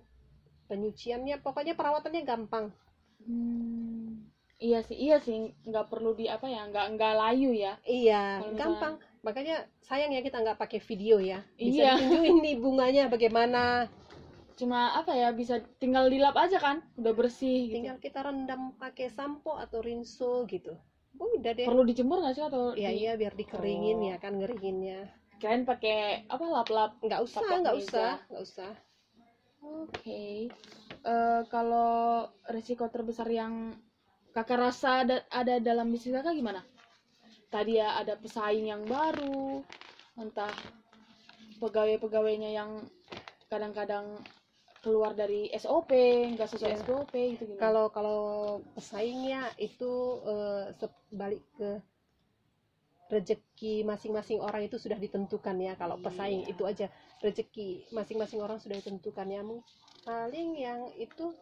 [0.65, 1.43] penyuciannya.
[1.43, 2.65] Pokoknya perawatannya gampang.
[3.21, 4.00] Hmm,
[4.61, 8.57] iya sih iya sih nggak perlu di apa ya nggak nggak layu ya Iya, misalnya-
[8.57, 8.95] gampang.
[9.21, 11.45] Makanya sayang ya kita nggak pakai video ya.
[11.53, 11.91] Bisa Iya.
[11.95, 13.89] ditunjukin nih bunganya bagaimana.
[14.51, 19.09] cuma apa ya bisa tinggal dilap aja kan udah bersih gitu Tinggal kita rendam pakai
[19.09, 20.77] sampo atau rinso gitu.
[21.17, 21.65] Oh, udah deh.
[21.65, 24.05] perlu dijemur nggak sih atau Iya di- iya biar dikeringin Oh.
[24.05, 25.09] ya kan ngeringinnya.
[25.37, 28.71] kirain pakai apa lap-lap Nggak usah, nggak usah, nggak usah.
[29.59, 30.21] oke
[31.01, 33.73] Eh, kalau risiko terbesar yang
[34.31, 36.61] kakak rasa ada, ada dalam bisnis kakak gimana?
[37.51, 39.59] Tadi ya ada pesaing yang baru
[40.15, 40.51] entah
[41.59, 42.79] pegawai-pegawainya yang
[43.51, 44.15] kadang-kadang
[44.81, 45.91] keluar dari SOP
[46.33, 46.81] nggak sesuai Iya.
[46.81, 47.61] SOP gitu gimana?
[47.61, 48.21] Kalau kalau
[48.73, 49.91] pesaingnya itu
[50.25, 51.69] eh, sebalik ke
[53.11, 55.75] rezeki masing-masing orang itu sudah ditentukan ya.
[55.75, 56.51] Kalau pesaing Iya.
[56.55, 56.87] itu aja
[57.19, 59.43] rezeki masing-masing orang sudah ditentukan ya.
[60.07, 61.35] Paling yang itu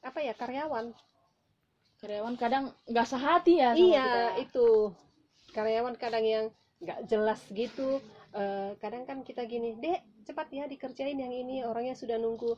[0.00, 0.94] apa ya karyawan
[2.06, 4.06] karyawan kadang nggak sehati ya sama iya
[4.38, 4.42] kita.
[4.46, 4.68] itu.
[5.50, 6.44] Karyawan kadang yang
[6.78, 7.98] nggak jelas gitu.
[8.30, 12.54] Eh, kadang kan kita gini dek cepat ya dikerjain yang ini orangnya sudah nunggu.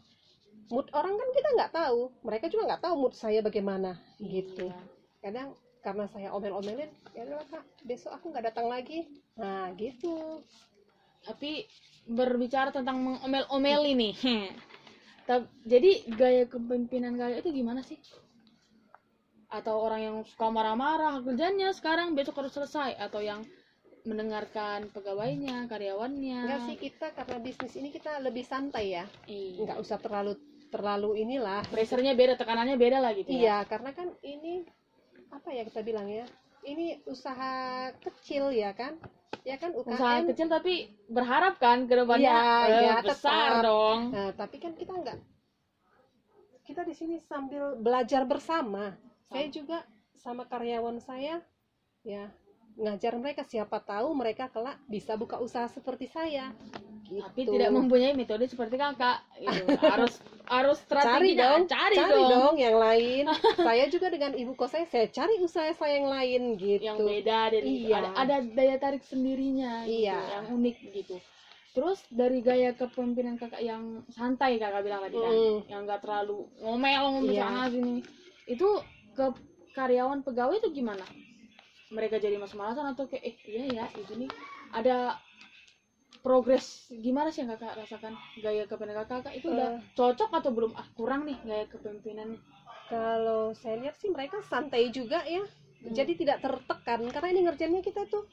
[0.68, 2.12] Mood orang kan kita nggak tahu.
[2.28, 4.68] Mereka juga nggak tahu mood saya bagaimana gitu.
[4.68, 4.84] Iya.
[5.18, 5.50] kadang
[5.82, 9.08] karena saya omel-omelin ya udah kak besok aku nggak datang lagi.
[9.40, 10.44] Nah gitu.
[11.24, 11.64] Tapi
[12.04, 14.14] berbicara tentang mengomel-omeli nih.
[15.72, 17.96] Jadi gaya kepemimpinan kalian itu gimana sih
[19.48, 22.96] atau orang yang suka marah-marah kerjanya sekarang besok harus selesai.
[23.00, 23.44] Atau yang
[24.04, 26.40] mendengarkan pegawainya karyawannya.
[26.48, 29.04] Enggak sih kita karena bisnis ini kita lebih santai ya.
[29.28, 29.64] Iya.
[29.68, 30.32] nggak usah terlalu
[30.68, 31.64] terlalu inilah.
[31.68, 33.40] Pressernya beda tekanannya beda lah gitu ya.
[33.40, 34.64] Iya karena kan ini
[35.28, 36.24] apa ya kita bilang ya
[36.64, 38.96] ini usaha kecil ya kan?
[39.44, 43.64] Ya kan UKM usaha kecil tapi berharap kan ke depannya Iya, eh, iya, besar tetap.
[43.64, 44.00] dong.
[44.12, 45.18] Nah, tapi kan kita nggak
[46.68, 48.92] kita di sini sambil belajar bersama.
[49.28, 49.78] Saya juga
[50.18, 51.40] sama karyawan saya
[52.02, 52.32] ya
[52.78, 56.54] ngajar mereka siapa tahu mereka kelak bisa buka usaha seperti saya.
[57.08, 57.24] Gitu.
[57.24, 59.64] tapi tidak mempunyai metode seperti kakak gitu.
[59.96, 62.28] harus harus cari dong, cari, cari dong.
[62.28, 63.24] dong yang lain.
[63.64, 66.84] saya juga dengan ibu kos saya, saya cari usaha saya yang lain gitu.
[66.84, 67.96] yang beda dari Iya.
[67.96, 70.20] ada, ada daya tarik sendirinya gitu, Iya.
[70.36, 71.16] yang unik gitu
[71.72, 75.58] terus dari gaya kepemimpinan kakak yang santai kakak bilang tadi kan Mm.
[75.70, 77.44] yang nggak terlalu ngomel ngomel Iya.
[77.46, 77.94] sana sini
[78.50, 78.68] itu
[79.18, 79.26] ke
[79.74, 81.02] karyawan pegawai itu gimana
[81.90, 84.30] mereka jadi mas-malasan atau kayak eh iya ya itu nih
[84.70, 85.18] ada
[86.20, 89.82] progres gimana sih yang kakak rasakan gaya kepemimpinan kakak itu udah Eh.
[89.94, 92.38] cocok atau belum ah kurang nih gaya kepemimpinannya
[92.88, 95.44] Kalau saya lihat sih mereka santai juga ya.
[95.44, 95.92] Hmm.
[95.92, 98.24] Jadi tidak tertekan karena ini ngerjainnya kita tuh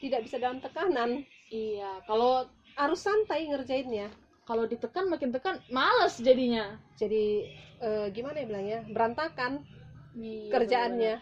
[0.00, 1.28] tidak bisa dalam tekanan.
[1.48, 4.08] iya kalau Harus santai ngerjainnya.
[4.44, 9.60] kalau ditekan makin tekan males jadinya jadi eh, gimana ya bilangnya berantakan
[10.18, 11.16] Iya, kerjaannya.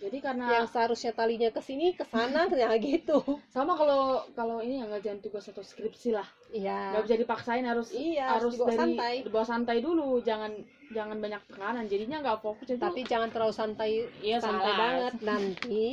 [0.00, 3.20] jadi karena yang seharusnya talinya ke sini ke sana ya gitu.
[3.52, 6.24] Sama kalau kalau ini yang ngerjain tugas atau skripsi lah.
[6.48, 6.96] Iya.
[6.96, 9.14] Nggak bisa dipaksain harus iya harus dibawa dari santai.
[9.28, 10.24] dibawa santai dulu.
[10.24, 10.56] Jangan
[10.96, 14.80] jangan banyak tekanan jadinya nggak fokus jadi tapi jangan terlalu santai iya santai salah.
[14.80, 15.12] banget.
[15.20, 15.84] Nanti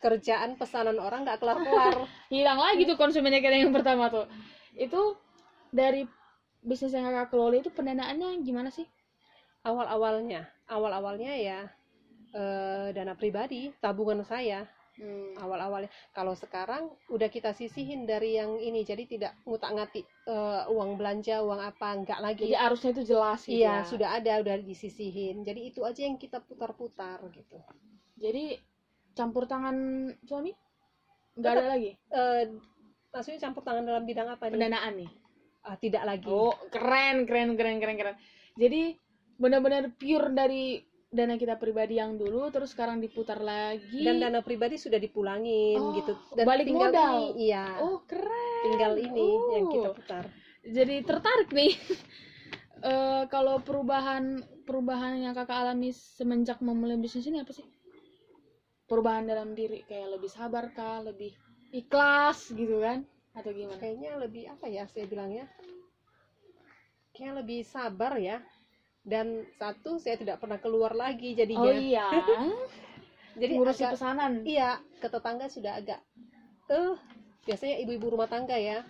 [0.00, 1.96] kerjaan pesanan orang nggak kelar kelar
[2.32, 4.24] hilang lagi tuh konsumennya kita yang pertama tuh.
[4.72, 5.20] Itu
[5.68, 6.08] dari
[6.64, 8.88] bisnis yang kakak kelola itu pendanaannya gimana sih
[9.64, 11.60] awal awalnya awal awalnya ya
[12.32, 14.64] eh, dana pribadi tabungan saya
[14.96, 15.36] hmm.
[15.40, 20.06] awal awalnya kalau sekarang udah kita sisihin dari yang ini jadi tidak ngutak ngatik
[20.70, 23.88] uang belanja uang apa nggak lagi jadi arusnya itu jelas gitu Iya, ya.
[23.88, 25.42] sudah ada, udah disisihin.
[25.42, 27.58] Jadi itu aja yang kita putar-putar gitu.
[28.20, 28.60] jadi
[29.16, 29.74] campur tangan
[30.22, 30.52] suami
[31.34, 32.44] nggak ada lagi Eh,
[33.10, 34.54] maksudnya campur tangan dalam bidang apa nih?
[34.54, 35.10] pendanaan nih
[35.60, 36.24] Ah, tidak lagi.
[36.24, 38.16] Oh, keren, keren, keren, keren, keren.
[38.56, 38.96] Jadi
[39.40, 40.78] benar-benar pure dari
[41.10, 44.04] dana kita pribadi yang dulu, terus sekarang diputar lagi.
[44.04, 46.12] Dan dana pribadi sudah dipulangin Oh, gitu.
[46.36, 47.16] Dan balik tinggal modal.
[47.34, 47.66] Ini, iya.
[47.82, 48.62] Oh, keren.
[48.62, 49.26] tinggal ini
[49.56, 50.24] yang kita Oh, putar.
[50.62, 51.72] Jadi tertarik nih.
[52.80, 57.60] Eh, kalau perubahan perubahan yang kakak alami semenjak memulai bisnis ini apa sih?
[58.88, 61.28] Perubahan dalam diri kayak lebih sabar kah, lebih
[61.76, 63.04] ikhlas gitu kan?
[63.36, 63.76] Atau gimana?
[63.76, 65.44] Kayaknya lebih apa ya saya bilangnya?
[67.12, 68.40] Kayak lebih sabar ya.
[69.00, 71.64] Dan satu saya tidak pernah keluar lagi jadinya.
[71.64, 72.06] Oh iya,
[73.40, 74.32] Jadi ngurusi agak, pesanan.
[74.42, 76.00] iya ke tetangga sudah agak
[76.66, 76.94] eh
[77.42, 78.82] biasanya ibu-ibu rumah tangga ya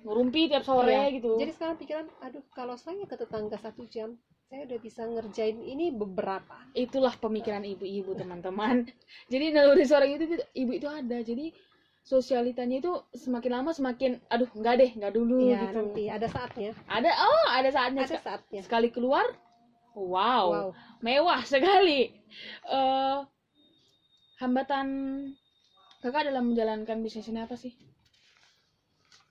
[0.00, 1.10] Ngurumpi tiap sore Iya.
[1.12, 1.34] gitu.
[1.36, 5.90] Jadi sekarang pikiran, aduh kalau saya ke tetangga satu jam, saya udah bisa ngerjain ini
[5.90, 6.56] beberapa.
[6.72, 8.86] itulah pemikiran ibu-ibu teman-teman
[9.32, 11.50] jadi naluri seorang itu ibu itu ada jadi
[12.00, 16.70] sosialitanya itu semakin lama semakin aduh nggak deh nggak dulu Iya, gitu nanti ada saatnya.
[16.86, 18.60] ada oh ada saatnya Ada saatnya.
[18.62, 19.26] sekali keluar
[20.06, 20.68] wow, Wow.
[21.02, 22.14] mewah sekali
[22.68, 23.18] Eh,
[24.38, 24.86] hambatan
[25.98, 27.74] kakak dalam menjalankan bisnis ini apa sih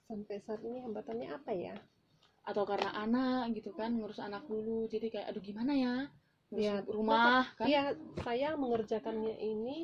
[0.07, 1.75] Sampai saat ini hambatannya apa ya?
[2.47, 5.95] atau karena anak gitu kan ngurus anak dulu jadi kayak aduh gimana ya
[6.47, 7.83] ngurus Iya, rumah kan Iya,
[8.23, 9.83] saya mengerjakannya ini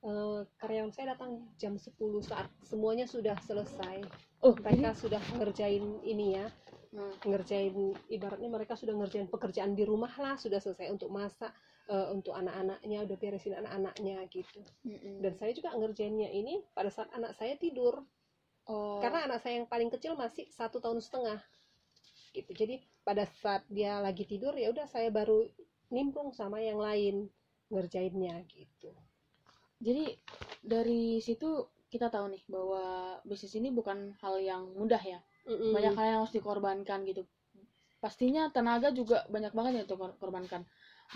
[0.00, 1.92] eh, karyawan saya datang jam 10
[2.24, 4.00] saat semuanya sudah selesai.
[4.40, 6.48] oh Mereka sudah ngerjain ini ya.
[6.90, 7.14] Hmm.
[7.22, 11.54] ngerjain ibaratnya mereka sudah ngerjain pekerjaan di rumah lah sudah selesai untuk masak
[11.86, 15.22] eh, untuk anak-anaknya udah beresin anak-anaknya gitu Mm-mm.
[15.22, 18.02] dan saya juga ngerjainnya ini pada saat anak saya tidur
[18.66, 18.98] oh.
[18.98, 21.38] karena anak saya yang paling kecil masih satu tahun setengah
[22.34, 25.46] gitu jadi pada saat dia lagi tidur ya udah saya baru
[25.94, 27.30] nimbrung sama yang lain
[27.70, 28.90] ngerjainnya gitu
[29.78, 30.18] jadi
[30.58, 35.74] dari situ kita tahu nih bahwa bisnis ini bukan hal yang mudah ya Mm-mm.
[35.74, 37.26] banyak hal yang harus dikorbankan gitu.
[37.98, 40.62] Pastinya tenaga juga banyak banget yang dikorbankan.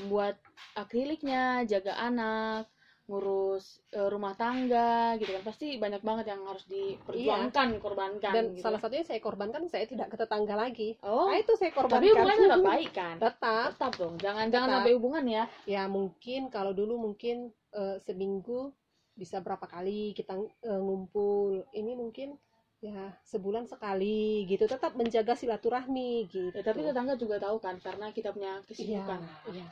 [0.02, 0.36] Membuat
[0.74, 2.66] akriliknya jaga anak
[3.04, 5.42] ngurus eh, rumah tangga gitu kan.
[5.44, 8.64] Pasti banyak banget yang harus diperjuangkan korbankan dan gitu.
[8.64, 10.96] salah satunya saya korbankan saya tidak ke tetangga lagi.
[11.04, 11.28] Oh.
[11.28, 12.00] Nah itu saya korbankan.
[12.00, 13.16] tapi hubungannya tetap baik kan?
[13.20, 13.68] Tetap.
[13.76, 14.14] Tetap dong.
[14.16, 14.76] Jangan jangan Tetap.
[14.80, 15.44] sampai hubungan ya.
[15.68, 18.72] Ya mungkin kalau dulu mungkin eh, seminggu
[19.14, 21.60] bisa berapa kali kita eh, ngumpul.
[21.76, 22.40] Ini mungkin
[22.84, 24.68] ya sebulan sekali gitu.
[24.68, 26.52] Tetap menjaga silaturahmi gitu.
[26.52, 29.20] Ya tapi tetangga juga tahu kan karena kita punya Iya, kesibukan.
[29.48, 29.66] Iya.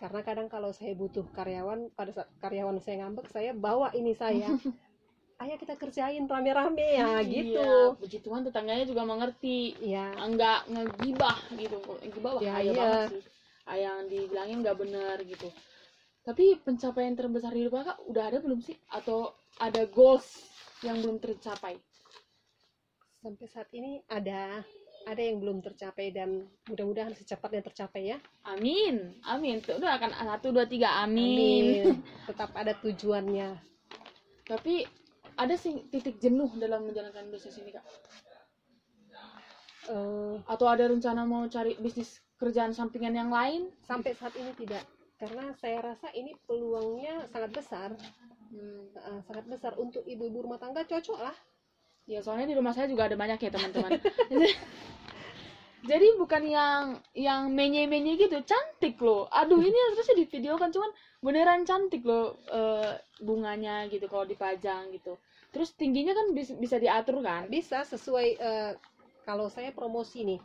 [0.00, 4.48] karena kadang kalau saya butuh karyawan pada saat karyawan saya ngambek saya bawa ini saya.
[5.40, 7.60] Ayo kita kerjain rame-rame ya gitu.
[7.64, 11.80] Iya, puji Tuhan tetangganya juga mengerti ya nggak ngegibah gitu.
[12.04, 12.76] Ngegibah Ya, bahaya iya.
[12.76, 13.22] banget sih.
[13.64, 15.48] Ah, yang dibilangin nggak benar gitu.
[16.24, 18.76] Tapi pencapaian terbesar di hidup kakak udah ada belum sih?
[18.92, 20.44] Atau ada goals
[20.84, 21.76] yang belum tercapai
[23.20, 24.64] sampai saat ini ada
[25.08, 28.18] ada yang belum tercapai dan mudah-mudahan secepatnya tercapai ya.
[28.48, 29.60] Amin amin.
[29.60, 32.00] Tuh, udah akan satu dua tiga amin, Amin.
[32.28, 33.60] tetap ada tujuannya.
[34.48, 34.84] Tapi
[35.36, 37.84] ada sih titik jenuh dalam menjalankan bisnis ini kak?
[39.88, 43.72] Eh, atau ada rencana mau cari bisnis kerjaan sampingan yang lain?
[43.84, 44.84] Sampai saat ini tidak.
[45.20, 47.92] Karena saya rasa ini peluangnya sangat besar.
[48.50, 51.36] Hmm, Eh, sangat besar untuk ibu-ibu rumah tangga cocok lah
[52.10, 53.94] ya soalnya di rumah saya juga ada banyak ya teman-teman.
[55.80, 59.30] Jadi bukan yang yang menye menye gitu cantik loh.
[59.32, 60.90] Aduh ini harusnya di video kan cuman
[61.24, 65.16] beneran cantik loh eh, bunganya gitu kalau dipajang gitu.
[65.54, 67.48] Terus tingginya kan bis- bisa diatur kan?
[67.48, 68.72] Bisa sesuai eh,
[69.24, 70.40] kalau saya promosi nih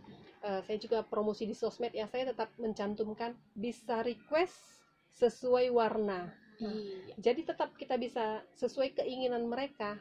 [0.46, 4.56] eh, saya juga promosi di sosmed ya saya tetap mencantumkan bisa request
[5.20, 6.32] sesuai warna.
[6.64, 7.20] Iya.
[7.20, 10.00] Jadi tetap kita bisa sesuai keinginan mereka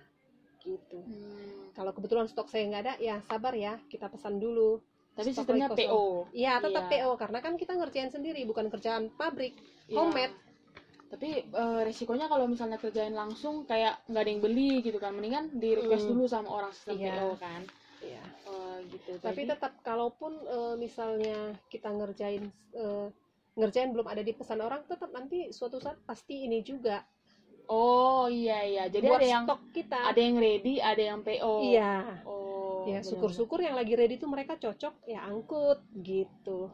[0.64, 4.80] gitu Hmm, kalau kebetulan stok saya nggak ada ya sabar ya kita pesan dulu
[5.12, 5.68] tapi Stok sistemnya.
[5.70, 7.04] PO Iya tetap Iya.
[7.04, 9.54] PO karena kan kita ngerjain sendiri bukan kerjaan pabrik
[9.86, 9.96] Iya.
[9.96, 10.34] homemade
[11.06, 15.52] tapi eh, resikonya kalau misalnya kerjain langsung kayak nggak ada yang beli gitu kan mendingan
[15.52, 16.12] di request Hmm.
[16.12, 17.12] dulu sama orang sistem Iya.
[17.14, 17.62] PO kan
[18.00, 18.24] Iya.
[18.44, 23.06] Eh, gitu tapi Jadi- tetap kalaupun eh, misalnya kita ngerjain eh,
[23.54, 27.06] ngerjain belum ada di pesan orang tetap nanti suatu saat pasti ini juga
[27.68, 28.84] oh iya iya.
[28.88, 29.98] Jadi buat ada yang stok kita.
[30.10, 31.94] ada yang ready ada yang PO iya.
[32.26, 36.68] Oh ya syukur-syukur yang lagi ready tuh mereka cocok ya angkut gitu.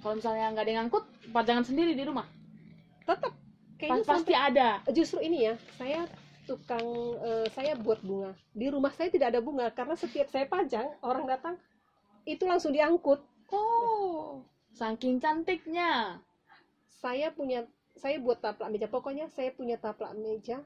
[0.00, 2.28] Kalau misalnya nggak ada yang ngangkut pajangan sendiri di rumah.
[3.04, 4.68] Tetap Pas- kayaknya pasti ada.
[4.84, 6.04] Sampai- justru ini ya saya
[6.44, 6.84] tukang
[7.24, 8.36] eh, saya buat bunga.
[8.52, 11.54] Di rumah saya tidak ada bunga karena setiap saya pajang orang datang
[12.28, 13.20] itu langsung diangkut.
[13.48, 16.20] Oh saking cantiknya.
[17.00, 17.64] Saya punya
[17.96, 18.86] saya buat taplak meja.
[18.86, 20.62] Pokoknya saya punya taplak meja.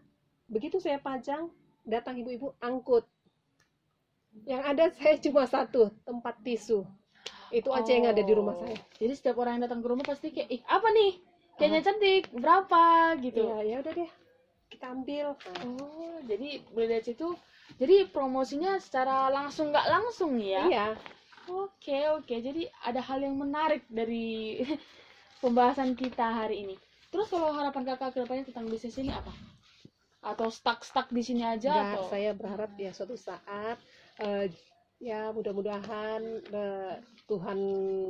[0.51, 1.49] Begitu saya pajang
[1.85, 3.05] datang ibu-ibu angkut.
[4.45, 6.85] Yang ada saya cuma satu tempat tisu.
[7.55, 8.61] Itu aja yang ada di rumah Oh.
[8.67, 8.79] saya.
[8.99, 11.13] Jadi setiap orang yang datang ke rumah pasti kayak ih apa nih?
[11.55, 12.83] Kayaknya cantik berapa?
[13.23, 13.41] Gitu.
[13.47, 14.11] Ya ya udah deh.
[14.75, 15.39] Kita ambil.
[15.63, 17.29] Oh jadi mulai dari situ.
[17.79, 20.67] Jadi promosinya secara langsung nggak langsung ya?
[20.67, 20.87] Iya.
[21.47, 22.35] Oke oke.
[22.35, 24.59] Jadi ada hal yang menarik dari
[25.43, 26.77] pembahasan kita hari ini
[27.15, 29.31] terus kalau harapan kakak ke depannya tentang bisnis ini apa?
[30.19, 32.05] Atau stuck stuck di sini aja Nggak, atau?
[32.11, 33.79] saya berharap ya suatu saat
[34.19, 34.51] eh,
[34.99, 36.95] ya mudah-mudahan eh,
[37.31, 37.59] Tuhan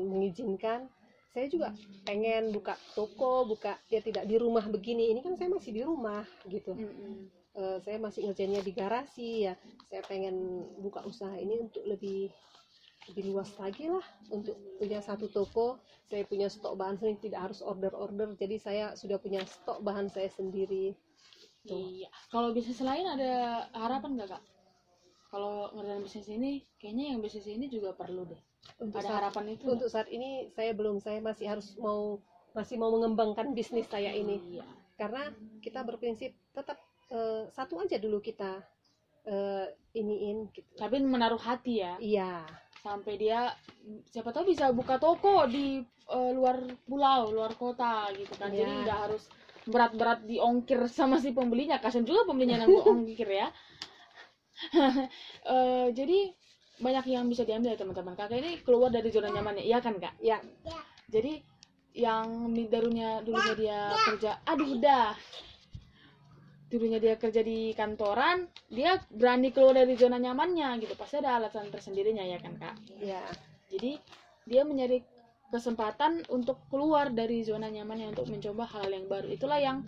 [0.09, 0.89] mengizinkan.
[1.37, 1.75] Saya juga
[2.09, 5.13] pengen buka toko buka ya tidak di rumah begini.
[5.13, 6.73] Ini kan saya masih di rumah gitu.
[6.73, 7.29] Mm-mm.
[7.55, 9.55] Eh, saya masih ngerjainnya di garasi ya.
[9.93, 12.33] Saya pengen buka usaha ini untuk lebih
[13.13, 15.77] lebih luas lagi lah untuk punya satu toko
[16.09, 20.29] saya punya stok bahan sendiri tidak harus order-order jadi saya sudah punya stok bahan saya
[20.33, 20.97] sendiri
[21.65, 21.81] Tuh.
[21.81, 22.13] Iya.
[22.29, 24.43] Kalau bisnis lain ada harapan nggak kak?
[25.33, 28.37] Kalau ngerjain bisnis ini, kayaknya yang bisnis ini juga perlu deh.
[28.85, 29.65] untuk Ada saat, harapan itu.
[29.73, 32.21] untuk saat ini saya belum saya masih harus mau
[32.53, 34.65] masih mau mengembangkan bisnis saya ini Iya.
[34.97, 36.77] karena kita berprinsip tetap
[37.13, 38.65] eh, satu aja dulu kita
[39.25, 42.45] eh, iniin gitu Tapi menaruh hati ya, iya
[42.85, 43.49] sampai dia
[44.13, 45.81] siapa tahu bisa buka toko di
[46.13, 48.53] eh, luar pulau, luar kota gitu kan.
[48.53, 48.83] Jadi Iya.
[48.85, 49.23] nggak harus
[49.65, 51.81] berat-berat diongkir sama si pembelinya.
[51.81, 53.49] Kasian juga pembelinya yang ongkir ya.
[55.45, 56.31] Eh, jadi
[56.79, 60.15] banyak yang bisa diambil ya teman-teman kakak ini keluar dari zona nyamannya iya kan kak
[60.19, 60.43] ya
[61.07, 61.39] jadi
[61.95, 63.23] yang mi- dulunya
[63.55, 65.15] dia kerja aduh udah
[66.75, 70.99] dulunya dia kerja di kantoran dia berani keluar dari zona nyamannya gitu.
[70.99, 72.75] Pasti ada alasan tersendirinya ya kan kak?
[72.99, 73.23] Ya
[73.71, 74.03] jadi
[74.45, 75.07] dia mencari
[75.55, 79.31] kesempatan untuk keluar dari zona nyamannya untuk mencoba hal yang baru.
[79.31, 79.87] Itulah yang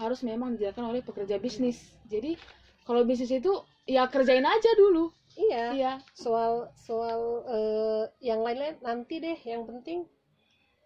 [0.00, 1.92] harus memang dijalankan oleh pekerja bisnis.
[2.08, 2.40] Jadi
[2.88, 3.52] kalau bisnis itu
[3.84, 5.12] ya kerjain aja dulu.
[5.36, 5.64] Iya.
[5.76, 5.92] Iya.
[6.16, 9.36] Soal soal eh, yang lain-lain nanti deh.
[9.44, 9.98] Yang penting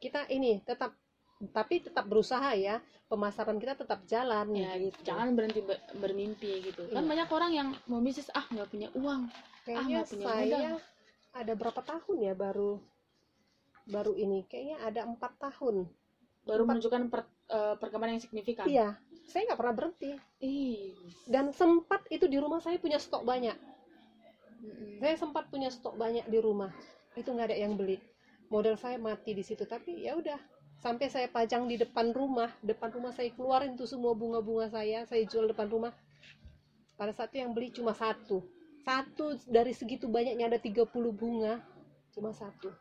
[0.02, 0.97] kita ini tetap
[1.38, 4.98] tapi tetap berusaha ya pemasaran kita tetap jalan ya gitu.
[5.06, 6.90] jangan berhenti be- bermimpi gitu.
[6.90, 7.10] Kan Iya.
[7.14, 9.30] banyak orang yang mau bisnis ah nggak punya uang.
[9.62, 10.76] Kayaknya nggak punya saya modal.
[11.32, 12.72] ada berapa tahun ya baru
[13.86, 14.44] baru ini?
[14.44, 15.86] Kayaknya ada empat tahun.
[16.42, 18.66] Baru Empat- menunjukkan per- eh, perkembangan yang signifikan.
[18.66, 18.88] Iya
[19.28, 20.10] saya nggak pernah berhenti.
[20.40, 20.96] Ih.
[21.28, 23.54] dan sempat itu di rumah saya punya stok banyak.
[24.58, 24.98] Mm-mm.
[24.98, 26.74] saya sempat punya stok banyak di rumah.
[27.14, 28.02] Itu nggak ada yang beli.
[28.50, 30.34] Modal saya mati di situ tapi ya udah
[30.78, 35.26] sampai saya pajang di depan rumah depan rumah saya keluarin tuh semua bunga-bunga saya saya
[35.26, 35.92] jual depan rumah.
[36.98, 38.42] Pada saat itu yang beli cuma satu.
[38.82, 41.62] Satu dari segitu banyaknya ada 30 bunga
[42.10, 42.74] cuma satu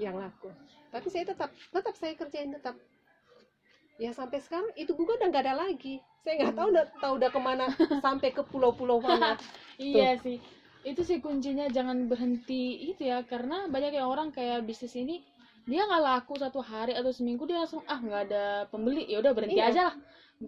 [0.00, 0.48] yang laku.
[0.88, 2.76] Tapi saya tetap tetap saya kerjain tetap.
[4.00, 6.00] Ya sampai sekarang itu bunga udah nggak ada lagi.
[6.24, 7.66] Saya nggak tahu udah tahu udah ke mana
[8.04, 9.36] sampai ke pulau-pulau mana
[9.80, 10.40] Iya sih.
[10.80, 13.24] Itu sih kuncinya jangan berhenti itu ya.
[13.28, 15.20] Karena banyak yang orang kayak bisnis ini
[15.68, 19.32] dia nggak laku satu hari atau seminggu dia langsung ah nggak ada pembeli ya udah
[19.36, 19.70] berhenti Iya.
[19.72, 19.96] aja lah.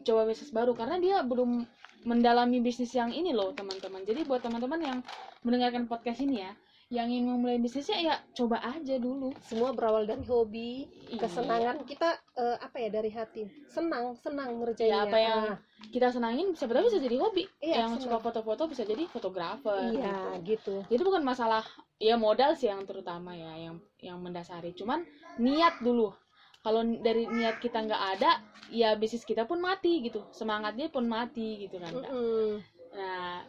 [0.05, 0.73] Coba bisnis baru.
[0.73, 1.69] Karena dia belum
[2.09, 4.03] mendalami bisnis yang ini loh teman-teman.
[4.03, 4.99] Jadi buat teman-teman yang
[5.45, 6.53] mendengarkan podcast ini ya
[6.93, 9.32] yang ingin memulai bisnisnya ya coba aja dulu.
[9.40, 11.24] Semua berawal dari hobi Iya.
[11.24, 11.88] kesenangan.
[11.88, 13.49] Kita eh, apa ya dari hati.
[13.64, 14.93] Senang senang ngerjainnya.
[14.93, 17.49] Ya, apa yang Ah, kita senangin siapa tahu bisa jadi hobi.
[17.64, 18.20] Iya, yang suka senang.
[18.20, 20.84] foto-foto bisa jadi fotografer iya gitu.
[20.84, 20.93] gitu.
[20.93, 21.64] Jadi bukan masalah
[21.97, 24.76] ya modal sih yang terutama ya yang yang mendasari.
[24.76, 25.01] Cuman
[25.40, 26.12] niat dulu.
[26.61, 28.38] Kalau dari niat kita nggak ada
[28.68, 30.28] ya bisnis kita pun mati gitu.
[30.28, 32.12] Semangatnya pun mati gitu kan Kak.
[32.12, 32.61] Mm-mm.
[32.93, 33.40] nah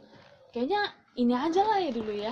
[0.56, 0.88] kayaknya
[1.20, 2.32] ini aja lah ya dulu ya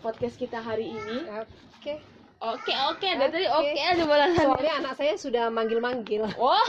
[0.00, 1.28] podcast kita hari ini.
[1.76, 2.00] Oke.
[2.40, 3.04] Oke oke.
[3.04, 3.76] Dari tadi Oke.
[3.76, 6.24] aja balasannya soalnya anak saya sudah manggil-manggil.
[6.40, 6.64] Wah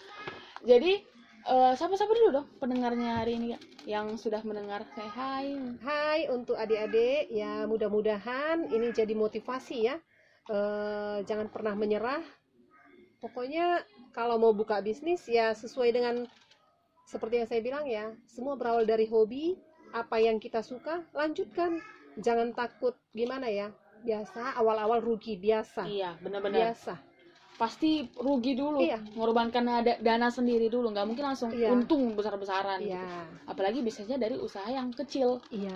[0.68, 1.00] jadi
[1.48, 3.56] eh, sapa-sapa dulu dong pendengarnya hari ini
[3.88, 4.84] yang sudah mendengar.
[4.92, 7.32] Say hai Hai untuk adik-adik.
[7.32, 9.96] Ya mudah-mudahan ini jadi motivasi ya.
[10.52, 12.20] Eh, jangan pernah menyerah.
[13.24, 13.80] Pokoknya
[14.12, 16.28] kalau mau buka bisnis ya sesuai dengan
[17.08, 19.56] seperti yang saya bilang ya semua berawal dari hobi
[19.96, 21.80] apa yang kita suka lanjutkan
[22.18, 23.70] jangan takut gimana ya?
[23.98, 25.82] Biasa awal-awal rugi biasa.
[25.82, 26.70] Iya benar-benar.
[26.70, 26.94] Biasa.
[27.54, 29.02] Pasti rugi dulu Iya.
[29.18, 31.74] mengorbankan ada dana sendiri dulu nggak mungkin langsung Iya.
[31.74, 32.94] untung besar-besaran gitu.
[32.94, 33.26] iya.
[33.44, 35.42] Apalagi bisnisnya dari usaha yang kecil.
[35.50, 35.74] Iya.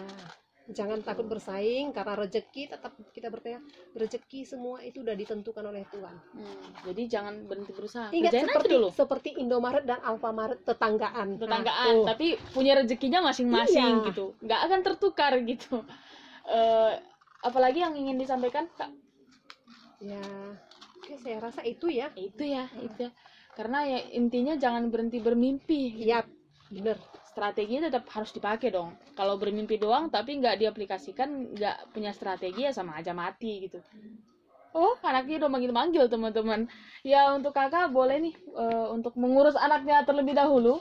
[0.63, 3.59] Jangan takut bersaing karena rezeki tetap kita bertanya
[3.93, 6.15] rezeki semua itu udah ditentukan oleh Tuhan.
[6.33, 8.15] Hmm, jadi jangan berhenti berusaha.
[8.15, 8.89] Ingat kerjain seperti dulu.
[8.95, 11.35] seperti Indomaret dan Alfamaret tetanggaan.
[11.35, 12.07] tetanggaan Nah, tuh.
[12.07, 14.07] tapi punya rezekinya masing-masing Iya.
[14.15, 14.39] gitu.
[14.39, 15.83] Nggak akan tertukar gitu
[16.49, 16.93] Eh,
[17.47, 18.91] apalagi yang ingin disampaikan kak?
[20.03, 20.23] Ya,
[20.99, 22.11] oke saya rasa itu ya.
[22.19, 23.07] Ya itu ya itu.
[23.07, 23.11] Ya
[23.53, 26.01] karena ya intinya jangan berhenti bermimpi.
[26.01, 26.25] Iya,
[26.73, 26.97] bener.
[27.33, 28.93] strateginya tetap harus dipakai dong.
[29.17, 33.81] Kalau bermimpi doang tapi nggak diaplikasikan nggak punya strategi ya sama aja mati gitu.
[34.77, 36.69] Oh anaknya udah manggil-manggil teman-teman.
[37.01, 40.77] Ya untuk kakak boleh nih eh, untuk mengurus anaknya terlebih dahulu.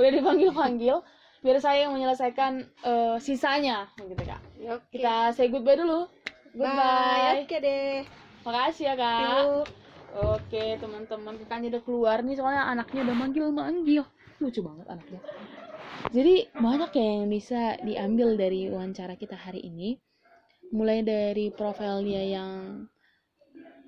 [0.00, 0.96] Udah dipanggil-panggil
[1.44, 4.96] biar saya yang menyelesaikan eh, sisanya gitu kak Oke.
[4.96, 6.08] kita say goodbye dulu.
[6.56, 6.64] Bye.
[6.64, 8.00] goodbye Oke deh.
[8.46, 9.68] makasih ya kak.
[10.16, 11.36] Oke teman-teman.
[11.44, 14.04] Kakaknya udah keluar nih soalnya anaknya udah manggil-manggil.
[14.40, 15.20] Lucu banget anaknya.
[16.14, 20.00] Jadi banyak ya yang bisa diambil dari wawancara kita hari ini.
[20.72, 22.86] Mulai dari profil dia yang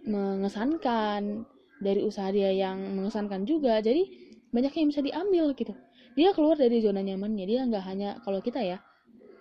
[0.04, 1.44] mengesankan
[1.78, 3.80] dari usaha dia yang mengesankan juga.
[3.80, 4.04] Jadi
[4.52, 5.72] banyak yang bisa diambil gitu.
[6.18, 7.44] Dia keluar dari zona nyamannya.
[7.46, 8.82] Dia nggak hanya kalau kita ya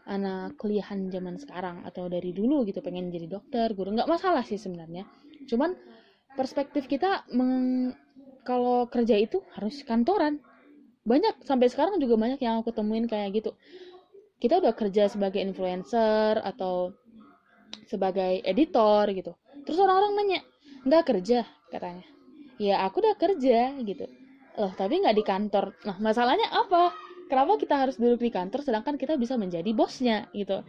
[0.07, 4.59] anak kuliahan zaman sekarang atau dari dulu gitu pengen jadi dokter guru nggak masalah sih
[4.59, 5.03] sebenarnya.
[5.49, 5.75] Cuman
[6.39, 7.95] perspektif kita meng-
[8.47, 10.39] kalau kerja itu harus kantoran.
[11.07, 13.51] Banyak sampai sekarang juga banyak yang aku temuin kayak gitu.
[14.41, 16.93] Kita udah kerja sebagai influencer atau
[17.87, 19.31] sebagai editor gitu.
[19.65, 20.39] Terus orang-orang nanya
[20.87, 21.39] nggak kerja?
[21.67, 22.05] katanya.
[22.57, 24.05] Ya aku udah kerja gitu.
[24.59, 25.65] Loh tapi nggak di kantor.
[25.87, 26.95] Nah masalahnya apa
[27.27, 30.63] kenapa kita harus duduk di kantor sedangkan kita bisa menjadi bosnya gitu.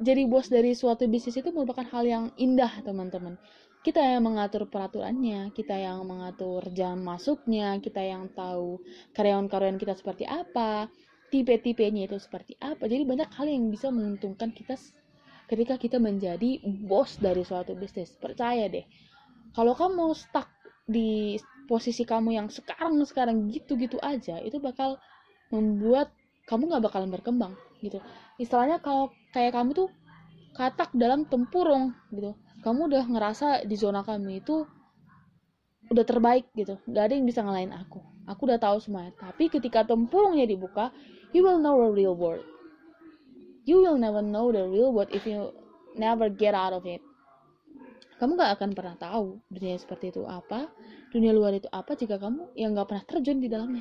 [0.00, 3.36] Jadi bos dari suatu bisnis itu merupakan hal yang indah teman-teman.
[3.80, 8.80] Kita yang mengatur peraturannya kita yang mengatur jam masuknya kita yang tahu
[9.16, 10.88] karyawan-karyawan kita seperti apa
[11.28, 12.88] tipe-tipenya itu seperti apa.
[12.88, 14.76] Jadi banyak hal yang bisa menguntungkan kita
[15.48, 18.16] ketika kita menjadi bos dari suatu bisnis.
[18.16, 18.84] Percaya deh
[19.52, 20.48] kalau kamu stuck
[20.86, 21.38] di
[21.70, 24.98] posisi kamu yang sekarang sekarang gitu-gitu aja itu bakal
[25.50, 26.14] membuat
[26.46, 28.02] kamu nggak bakalan berkembang gitu.
[28.38, 29.88] Istilahnya kalau kayak kamu tuh
[30.54, 32.34] katak dalam tempurung gitu.
[32.66, 34.66] Kamu udah ngerasa di zona kamu itu
[35.90, 36.78] udah terbaik gitu.
[36.86, 38.02] Nggak ada yang bisa ngalahin aku.
[38.26, 39.14] Aku udah tahu semuanya.
[39.18, 40.94] Tapi ketika tempurungnya dibuka
[41.34, 42.46] you will know the real world.
[43.66, 45.54] You will never know the real world if you
[45.94, 47.02] never get out of it.
[48.18, 50.68] Kamu gak akan pernah tahu dunia seperti itu apa
[51.08, 53.80] dunia luar itu apa jika kamu yang gak pernah terjun di dalamnya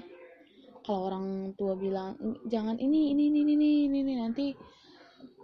[0.90, 2.18] kalau orang tua bilang
[2.50, 3.54] jangan ini ini ini ini
[3.86, 4.58] ini, ini nanti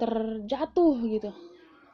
[0.02, 1.30] terjatuh gitu.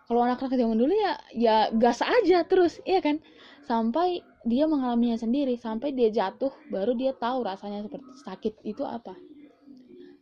[0.08, 3.20] Kalau anak-anak zaman dulu ya ya gas aja terus iya kan?
[3.68, 9.20] Sampai dia mengalaminya sendiri sampai dia jatuh baru dia tahu rasanya seperti sakit itu apa.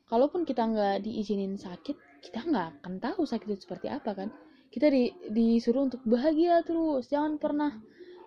[0.10, 4.34] Kalaupun kita nggak diizinin sakit kita nggak akan tahu sakit itu seperti apa kan?
[4.74, 7.78] Kita di, disuruh untuk bahagia terus jangan pernah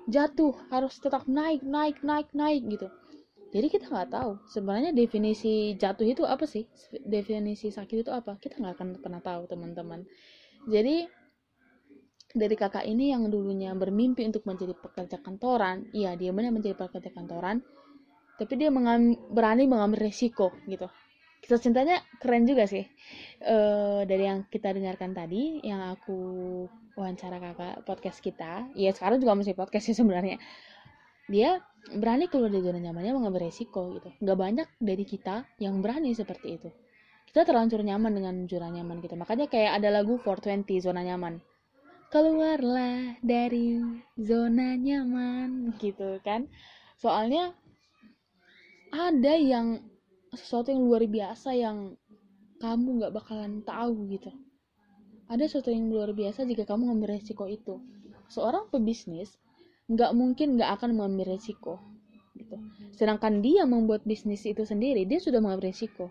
[0.07, 3.01] jatuh harus tetap naik naik naik naik gitu
[3.53, 6.64] jadi kita nggak tahu sebenarnya definisi jatuh itu apa sih?
[7.05, 8.40] Definisi sakit itu apa?
[8.40, 10.09] Kita nggak akan pernah tahu teman-teman.
[10.64, 11.05] Jadi
[12.32, 17.12] dari kakak ini yang dulunya bermimpi untuk menjadi pekerja kantoran iya dia benar menjadi pekerja
[17.12, 17.61] kantoran
[18.40, 20.88] tapi dia mengam, berani mengambil resiko gitu.
[21.44, 22.82] Kisah cintanya keren juga sih.
[23.38, 23.57] E,
[24.09, 26.18] dari yang kita dengarkan tadi yang aku
[26.96, 30.40] wawancara kakak podcast kita ya sekarang juga masih podcast sih sebenarnya
[31.32, 31.64] dia
[31.96, 34.12] berani keluar dari zona nyamannya mengambil resiko gitu.
[34.20, 36.68] Nggak banyak dari kita yang berani seperti itu.
[37.32, 39.16] Kita terlanjur nyaman dengan zona nyaman kita.
[39.16, 41.40] Makanya kayak ada lagu 420 zona nyaman.
[42.12, 43.80] Keluarlah dari
[44.20, 46.44] zona nyaman gitu kan.
[47.00, 47.56] Soalnya
[48.92, 49.80] ada yang
[50.36, 51.96] sesuatu yang luar biasa yang
[52.60, 54.30] kamu nggak bakalan tahu gitu.
[55.32, 57.80] Ada sesuatu yang luar biasa jika kamu ngambil resiko itu.
[58.28, 59.32] Seorang pebisnis
[59.93, 61.76] nggak mungkin nggak akan mengambil resiko
[62.36, 62.57] gitu.
[62.97, 66.09] Sedangkan dia membuat bisnis itu sendiri dia sudah mengambil resiko.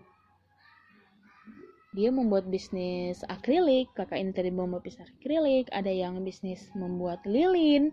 [1.92, 7.92] Dia membuat bisnis akrilik kakak ini tadi membuat bisnis akrilik ada yang bisnis membuat lilin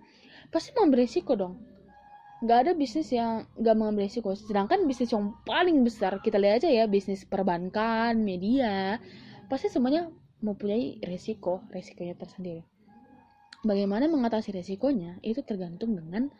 [0.54, 1.60] pasti mengambil risiko dong.
[2.40, 6.70] Nggak ada bisnis yang nggak mengambil risiko sedangkan bisnis yang paling besar kita lihat aja
[6.72, 9.02] ya bisnis perbankan media
[9.52, 10.08] pasti semuanya
[10.40, 12.64] mempunyai risiko risikonya tersendiri
[13.66, 16.32] bagaimana mengatasi risikonya itu tergantung dengan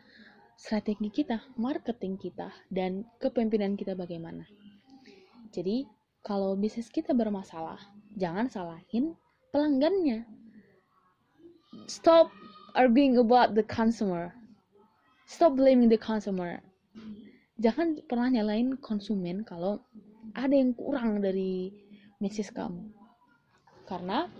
[0.56, 4.44] strategi kita marketing kita dan kepemimpinan kita bagaimana
[5.50, 5.82] jadi
[6.22, 7.80] kalau bisnis kita bermasalah,
[8.14, 9.18] jangan salahin
[9.50, 10.22] pelanggannya.
[11.90, 12.30] Stop
[12.78, 14.30] arguing about the consumer.
[15.26, 16.62] Stop blaming the consumer.
[17.58, 19.82] Jangan pernah nyalain konsumen kalau
[20.38, 21.74] ada yang kurang dari
[22.22, 22.94] bisnis kamu.
[23.90, 24.30] Karena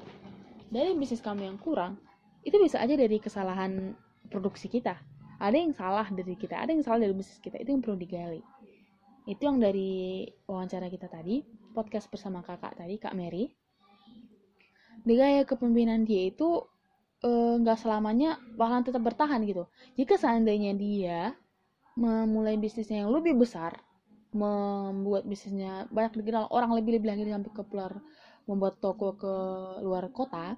[0.71, 1.99] dari bisnis kamu yang kurang,
[2.47, 3.97] itu bisa aja dari kesalahan
[4.29, 4.97] produksi kita.
[5.41, 7.57] Ada yang salah dari kita, ada yang salah dari bisnis kita.
[7.61, 8.41] Itu yang perlu digali.
[9.25, 13.55] Itu yang dari wawancara kita tadi podcast bersama kakak tadi kak Mary
[15.01, 16.67] di gaya kepemimpinan dia itu
[17.25, 19.65] eh, nggak uh, selamanya bakalan tetap bertahan gitu
[19.97, 21.21] jika seandainya dia
[21.97, 23.81] memulai bisnisnya yang lebih besar
[24.31, 27.93] membuat bisnisnya banyak dikenal orang lebih-lebih lagi sampai ke luar
[28.47, 29.35] membuat toko ke
[29.83, 30.55] luar kota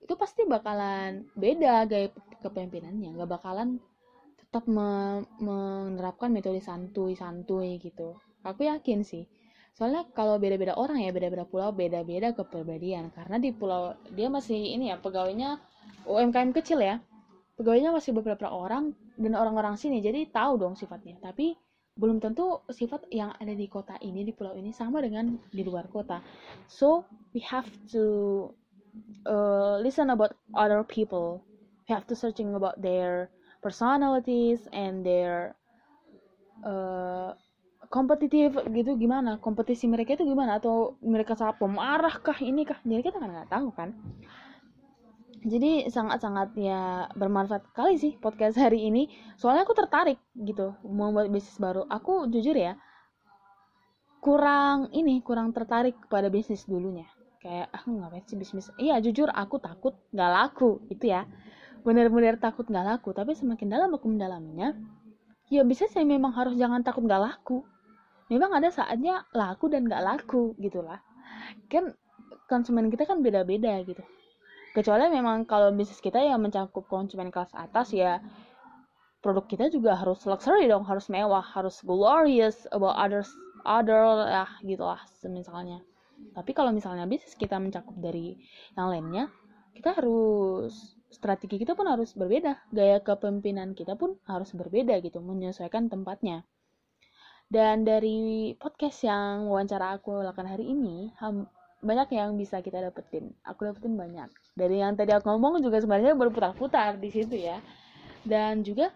[0.00, 2.08] itu pasti bakalan beda gaya
[2.40, 3.78] kepemimpinannya nggak bakalan
[4.50, 8.18] tetap me menerapkan metode santuy-santuy gitu.
[8.42, 9.30] Aku yakin sih.
[9.78, 13.14] Soalnya kalau beda-beda orang ya beda-beda pulau beda-beda kepribadian.
[13.14, 15.62] Karena di pulau dia masih ini ya pegawainya
[16.02, 16.98] UMKM kecil ya.
[17.54, 21.14] Pegawainya masih beberapa orang dan orang-orang sini jadi tahu dong sifatnya.
[21.22, 21.54] Tapi
[21.94, 25.86] belum tentu sifat yang ada di kota ini di pulau ini sama dengan di luar
[25.86, 26.18] kota.
[26.66, 28.50] So we have to
[29.26, 31.44] uh, listen about other people.
[31.88, 33.30] We have to searching about their
[33.62, 35.54] personalities and their
[36.64, 37.34] uh,
[37.90, 39.42] gitu gimana?
[39.42, 40.62] Kompetisi mereka itu gimana?
[40.62, 42.78] Atau mereka sangat pemarah kah ini kah?
[42.86, 43.90] Jadi kita kan nggak tahu kan?
[45.40, 49.08] Jadi sangat-sangat ya bermanfaat kali sih podcast hari ini.
[49.40, 51.88] Soalnya aku tertarik gitu membuat bisnis baru.
[51.88, 52.76] Aku jujur ya
[54.20, 57.08] kurang ini kurang tertarik kepada bisnis dulunya
[57.40, 61.24] kayak ah ngapain sih bisnis iya jujur aku takut nggak laku itu ya.
[61.80, 64.76] Bener-bener takut nggak laku tapi semakin dalam aku mendalaminya
[65.48, 67.64] ya bisa saya memang harus jangan takut nggak laku.
[68.30, 71.02] Memang ada saatnya laku dan gak laku gitulah.
[71.66, 71.98] Kan
[72.46, 74.06] konsumen kita kan beda-beda gitu.
[74.70, 78.22] Kecuali memang kalau bisnis kita yang mencakup konsumen kelas atas ya
[79.20, 83.28] produk kita juga harus luxury dong harus mewah harus glorious about others
[83.68, 85.84] other ya gitulah misalnya
[86.30, 88.38] tapi kalau misalnya bisnis kita mencakup dari
[88.78, 89.24] yang lainnya
[89.74, 92.70] kita harus strategi kita pun harus berbeda.
[92.70, 96.46] Gaya kepemimpinan kita pun harus berbeda gitu menyesuaikan tempatnya.
[97.50, 101.10] Dan dari podcast yang wawancara aku lakukan hari ini
[101.82, 103.34] banyak yang bisa kita dapetin.
[103.42, 104.30] Aku dapetin banyak.
[104.54, 107.58] Dari yang tadi aku ngomong juga sebenarnya berputar-putar di situ ya.
[108.22, 108.94] Dan juga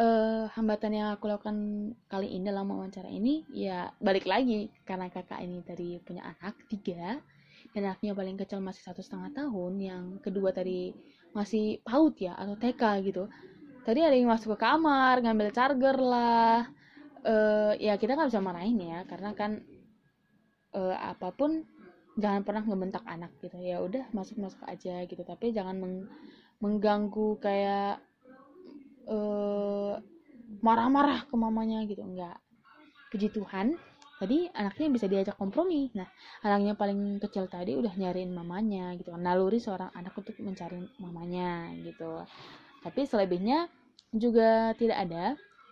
[0.00, 1.56] uh, hambatan yang aku lakukan
[2.08, 7.20] kali ini dalam wawancara ini ya balik lagi karena kakak ini tadi punya anak tiga
[7.72, 10.96] dan anaknya paling kecil masih satu setengah tahun yang kedua tadi
[11.36, 13.28] masih PAUD ya atau TK gitu.
[13.84, 16.64] Tadi ada yang masuk ke kamar ngambil charger lah.
[17.26, 19.60] Uh, ya kita nggak bisa marahin ya karena kan
[20.72, 21.66] uh, apa pun
[22.16, 23.60] jangan pernah ngebentak anak gitu.
[23.60, 25.20] Ya udah masuk masuk aja gitu.
[25.20, 26.08] Tapi jangan meng
[26.64, 28.00] mengganggu kayak
[30.62, 32.02] marah-marah ke mamanya gitu.
[32.02, 32.38] Enggak.
[33.10, 33.78] Puji Tuhan
[34.16, 35.92] tadi anaknya bisa diajak kompromi.
[35.94, 36.08] Nah
[36.42, 39.14] anaknya paling kecil tadi udah nyariin mamanya gitu.
[39.14, 42.24] Naluri seorang anak untuk mencari mamanya gitu.
[42.82, 43.70] Tapi selebihnya
[44.10, 45.24] juga tidak ada.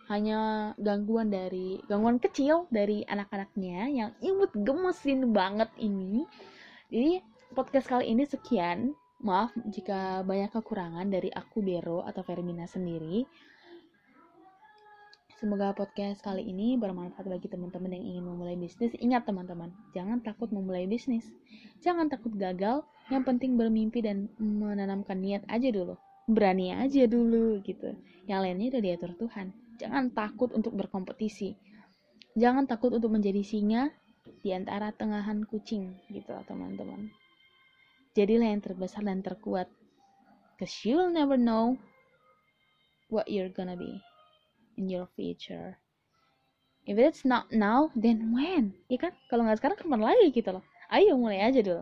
[0.05, 6.29] Hanya gangguan dari gangguan kecil dari anak-anaknya yang imut gemesin banget ini.
[6.93, 7.25] Jadi
[7.57, 8.93] podcast kali ini sekian
[9.23, 13.23] Maaf jika banyak kekurangan dari aku Bero atau Fermina sendiri.
[15.35, 18.95] Semoga podcast kali ini bermanfaat bagi teman-teman yang ingin memulai bisnis.
[18.99, 21.27] Ingat teman-teman, jangan takut memulai bisnis.
[21.83, 25.99] Jangan takut gagal, yang penting bermimpi dan menanamkan niat aja dulu.
[26.27, 27.95] Berani aja dulu gitu.
[28.25, 29.47] Yang lainnya udah diatur Tuhan.
[29.75, 31.55] Jangan takut untuk berkompetisi.
[32.35, 33.91] Jangan takut untuk menjadi singa
[34.39, 37.11] di antara tengahan kucing gitu teman-teman.
[38.15, 39.67] Jadilah yang terbesar dan terkuat.
[40.55, 41.75] Cause you'll never know
[43.11, 43.99] what you're gonna be
[44.79, 45.75] in your future.
[46.85, 48.77] If it's not now, then when?
[48.87, 49.11] Ya kan?
[49.27, 50.63] Kalau nggak sekarang, kapan lagi gitu loh.
[50.93, 51.81] Ayo mulai aja dulu.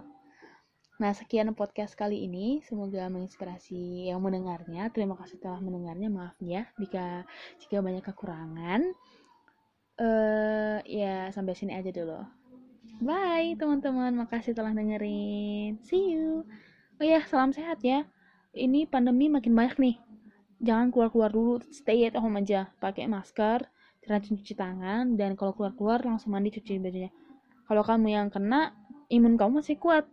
[1.03, 2.63] Nah, sekian podcast kali ini.
[2.63, 4.87] Semoga menginspirasi yang mendengarnya.
[4.95, 6.07] Terima kasih telah mendengarnya.
[6.07, 7.27] Maaf ya jika
[7.59, 8.95] jika banyak kekurangan.
[9.99, 12.23] Eh uh, ya sampai sini aja dulu.
[13.03, 15.75] Bye teman-teman, makasih telah dengerin.
[15.83, 16.47] See you.
[16.95, 18.07] Oh ya, salam sehat ya.
[18.55, 19.95] Ini pandemi makin banyak nih.
[20.63, 22.71] Jangan keluar-keluar dulu, stay at home aja.
[22.79, 23.67] Pakai masker,
[24.07, 27.11] rajin cuci tangan, dan kalau keluar-keluar langsung mandi cuci bajunya.
[27.67, 28.71] Kalau kamu yang kena,
[29.11, 30.07] imun kamu masih kuat.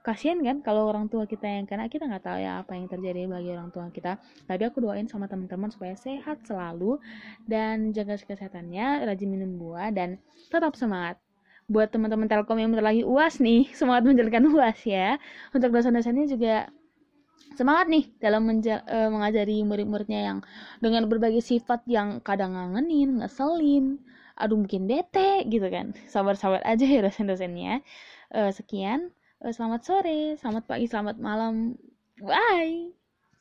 [0.00, 3.28] Kasian kan kalau orang tua kita yang kena, kita nggak tahu ya apa yang terjadi
[3.28, 4.16] bagi orang tua kita.
[4.48, 6.96] Tapi aku doain sama teman-teman supaya sehat selalu
[7.44, 10.16] dan jaga kesehatannya, rajin minum buah dan
[10.48, 11.21] tetap semangat
[11.72, 15.16] buat teman-teman Telkom yang bentar lagi UAS nih, semangat menjalankan UAS ya.
[15.56, 16.68] Untuk dosen-dosennya juga
[17.56, 20.38] semangat nih dalam menja- uh, mengajari murid-muridnya yang
[20.84, 23.96] dengan berbagai sifat yang kadang ngangenin, ngeselin,
[24.36, 25.96] aduh bikin bete gitu kan.
[26.12, 27.80] Sabar-sabar aja ya dosen-dosennya.
[28.32, 29.08] Uh, sekian,
[29.40, 31.80] uh, selamat sore, selamat pagi, selamat malam.
[32.20, 32.92] Bye.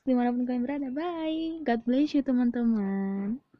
[0.01, 1.61] Di mana pun kalian berada, bye.
[1.67, 3.50] God bless you teman-teman.